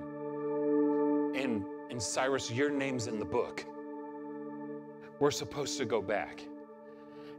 And, 1.34 1.64
and 1.90 2.00
Cyrus, 2.00 2.50
your 2.50 2.70
name's 2.70 3.06
in 3.06 3.18
the 3.18 3.24
book. 3.24 3.64
We're 5.18 5.30
supposed 5.30 5.76
to 5.78 5.84
go 5.84 6.00
back. 6.00 6.42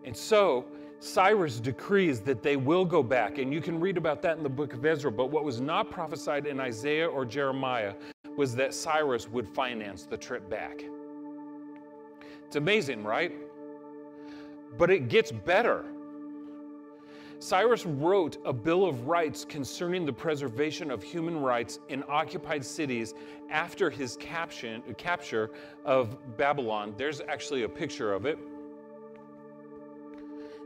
And 0.04 0.16
so, 0.16 0.66
Cyrus 1.00 1.60
decrees 1.60 2.20
that 2.22 2.44
they 2.44 2.58
will 2.58 2.86
go 2.86 3.02
back, 3.02 3.38
and 3.38 3.54
you 3.54 3.62
can 3.62 3.80
read 3.80 3.98
about 3.98 4.22
that 4.24 4.38
in 4.38 4.44
the 4.44 4.50
book 4.50 4.74
of 4.74 4.86
Ezra. 4.86 5.12
But 5.12 5.32
what 5.32 5.44
was 5.44 5.62
not 5.62 5.90
prophesied 5.90 6.46
in 6.46 6.60
Isaiah 6.60 7.08
or 7.08 7.26
Jeremiah 7.26 7.94
was 8.36 8.56
that 8.56 8.74
Cyrus 8.74 9.28
would 9.30 9.48
finance 9.48 10.04
the 10.04 10.18
trip 10.18 10.50
back. 10.50 10.84
It's 12.46 12.56
amazing, 12.56 13.04
right? 13.04 13.34
But 14.78 14.90
it 14.90 15.10
gets 15.10 15.32
better. 15.32 15.86
Cyrus 17.40 17.86
wrote 17.88 18.38
a 18.46 18.54
Bill 18.54 18.86
of 18.86 19.08
Rights 19.08 19.46
concerning 19.46 20.06
the 20.06 20.14
preservation 20.14 20.92
of 20.92 21.02
human 21.02 21.42
rights 21.42 21.80
in 21.90 22.04
occupied 22.08 22.64
cities 22.64 23.16
after 23.50 23.90
his 23.90 24.16
capture 24.16 25.50
of 25.84 26.38
Babylon. 26.38 26.94
There's 26.98 27.20
actually 27.28 27.64
a 27.64 27.70
picture 27.70 28.14
of 28.14 28.28
it. 28.28 28.38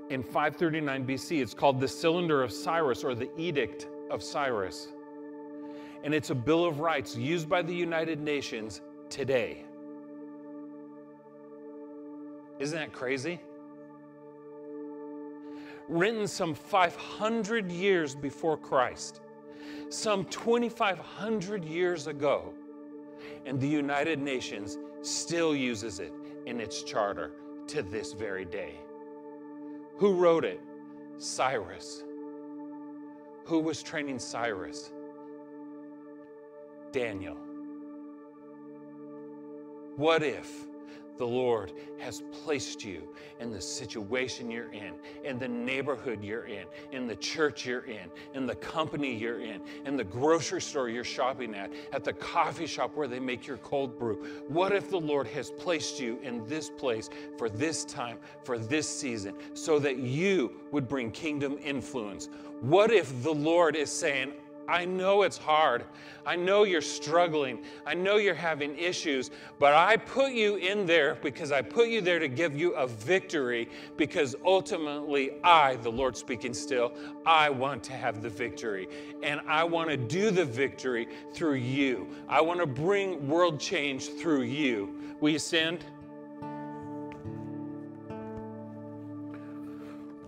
In 0.09 0.21
539 0.21 1.05
BC, 1.07 1.41
it's 1.41 1.53
called 1.53 1.79
the 1.79 1.87
Cylinder 1.87 2.43
of 2.43 2.51
Cyrus 2.51 3.03
or 3.05 3.15
the 3.15 3.29
Edict 3.39 3.87
of 4.11 4.21
Cyrus. 4.21 4.89
And 6.03 6.13
it's 6.13 6.29
a 6.29 6.35
Bill 6.35 6.65
of 6.65 6.81
Rights 6.81 7.15
used 7.15 7.47
by 7.47 7.61
the 7.61 7.73
United 7.73 8.19
Nations 8.19 8.81
today. 9.09 9.63
Isn't 12.59 12.77
that 12.77 12.91
crazy? 12.91 13.39
Written 15.87 16.27
some 16.27 16.53
500 16.53 17.71
years 17.71 18.15
before 18.15 18.57
Christ, 18.57 19.21
some 19.89 20.25
2,500 20.25 21.65
years 21.65 22.07
ago. 22.07 22.53
And 23.45 23.59
the 23.59 23.67
United 23.67 24.19
Nations 24.19 24.77
still 25.01 25.55
uses 25.55 25.99
it 25.99 26.13
in 26.45 26.59
its 26.59 26.83
charter 26.83 27.31
to 27.67 27.81
this 27.83 28.13
very 28.13 28.45
day. 28.45 28.75
Who 29.97 30.15
wrote 30.15 30.43
it? 30.45 30.61
Cyrus. 31.17 32.03
Who 33.45 33.59
was 33.59 33.81
training 33.83 34.19
Cyrus? 34.19 34.91
Daniel. 36.91 37.37
What 39.95 40.23
if? 40.23 40.65
The 41.17 41.25
Lord 41.25 41.71
has 41.99 42.23
placed 42.43 42.84
you 42.84 43.08
in 43.39 43.51
the 43.51 43.62
situation 43.62 44.51
you're 44.51 44.71
in, 44.71 44.93
in 45.23 45.39
the 45.39 45.47
neighborhood 45.47 46.23
you're 46.23 46.45
in, 46.45 46.65
in 46.91 47.08
the 47.08 47.15
church 47.15 47.65
you're 47.65 47.86
in, 47.86 48.10
in 48.34 48.45
the 48.45 48.56
company 48.56 49.13
you're 49.13 49.39
in, 49.39 49.62
in 49.86 49.95
the 49.95 50.04
grocery 50.04 50.62
store 50.62 50.89
you're 50.89 51.04
shopping 51.04 51.54
at, 51.56 51.71
at 51.93 52.04
the 52.04 52.13
coffee 52.13 52.67
shop 52.67 52.95
where 52.95 53.08
they 53.08 53.19
make 53.19 53.47
your 53.47 53.58
cold 53.58 53.97
brew. 53.97 54.15
What 54.47 54.71
if 54.71 54.89
the 54.89 54.99
Lord 54.99 55.28
has 55.28 55.51
placed 55.51 55.99
you 55.99 56.20
in 56.22 56.45
this 56.47 56.70
place 56.70 57.09
for 57.38 57.49
this 57.49 57.86
time, 57.86 58.18
for 58.43 58.57
this 58.57 58.88
season, 58.88 59.36
so 59.53 59.80
that 59.80 59.97
you 59.97 60.53
would 60.72 60.88
bring 60.88 61.11
kingdom 61.11 61.57
influence? 61.63 62.30
What 62.61 62.91
if 62.91 63.22
the 63.24 63.34
Lord 63.34 63.76
is 63.76 63.91
saying, 63.91 64.34
I 64.68 64.86
know 64.86 65.24
it's 65.24 65.38
hard. 65.38 65.86
I 66.26 66.36
know 66.36 66.63
you're 66.63 66.82
struggling. 66.82 67.63
I 67.86 67.93
know 67.93 68.18
you're 68.18 68.34
having 68.34 68.78
issues, 68.78 69.30
but 69.59 69.74
I 69.74 69.97
put 69.97 70.32
you 70.32 70.55
in 70.55 70.86
there 70.86 71.16
because 71.22 71.51
I 71.51 71.61
put 71.61 71.89
you 71.89 72.01
there 72.01 72.20
to 72.20 72.28
give 72.28 72.55
you 72.55 72.74
a 72.74 72.88
victory 72.88 73.70
because 73.95 74.36
ultimately 74.43 75.34
I, 75.43 75.76
the 75.78 75.91
Lord 75.91 76.18
speaking 76.18 76.53
still, 76.53 76.93
I 77.26 77.49
want 77.49 77.84
to 77.86 77.93
have 77.93 78.22
the 78.22 78.30
victory. 78.30 78.88
And 79.22 79.41
I 79.47 79.63
want 79.63 79.89
to 79.89 79.97
do 79.97 80.32
the 80.32 80.45
victory 80.45 81.07
through 81.34 81.55
you. 81.55 82.07
I 82.28 82.41
want 82.41 82.59
to 82.59 82.66
bring 82.66 83.28
world 83.28 83.59
change 83.59 84.09
through 84.09 84.43
you. 84.43 85.16
Will 85.20 85.30
you 85.30 85.39
send? 85.39 85.86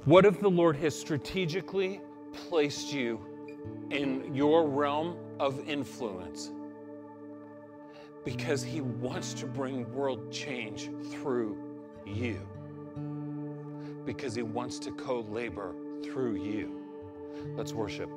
What 0.05 0.25
if 0.25 0.39
the 0.39 0.49
Lord 0.49 0.77
has 0.77 0.97
strategically 0.97 1.99
placed 2.31 2.93
you 2.93 3.19
in 3.89 4.33
your 4.33 4.67
realm 4.67 5.17
of 5.39 5.67
influence 5.67 6.51
because 8.25 8.61
He 8.61 8.81
wants 8.81 9.33
to 9.35 9.45
bring 9.45 9.89
world 9.93 10.31
change 10.31 10.89
through 11.11 11.57
you. 12.05 12.45
Because 14.05 14.35
He 14.35 14.43
wants 14.43 14.79
to 14.79 14.91
co 14.91 15.21
labor 15.21 15.73
through 16.03 16.35
you. 16.35 16.83
Let's 17.55 17.73
worship. 17.73 18.09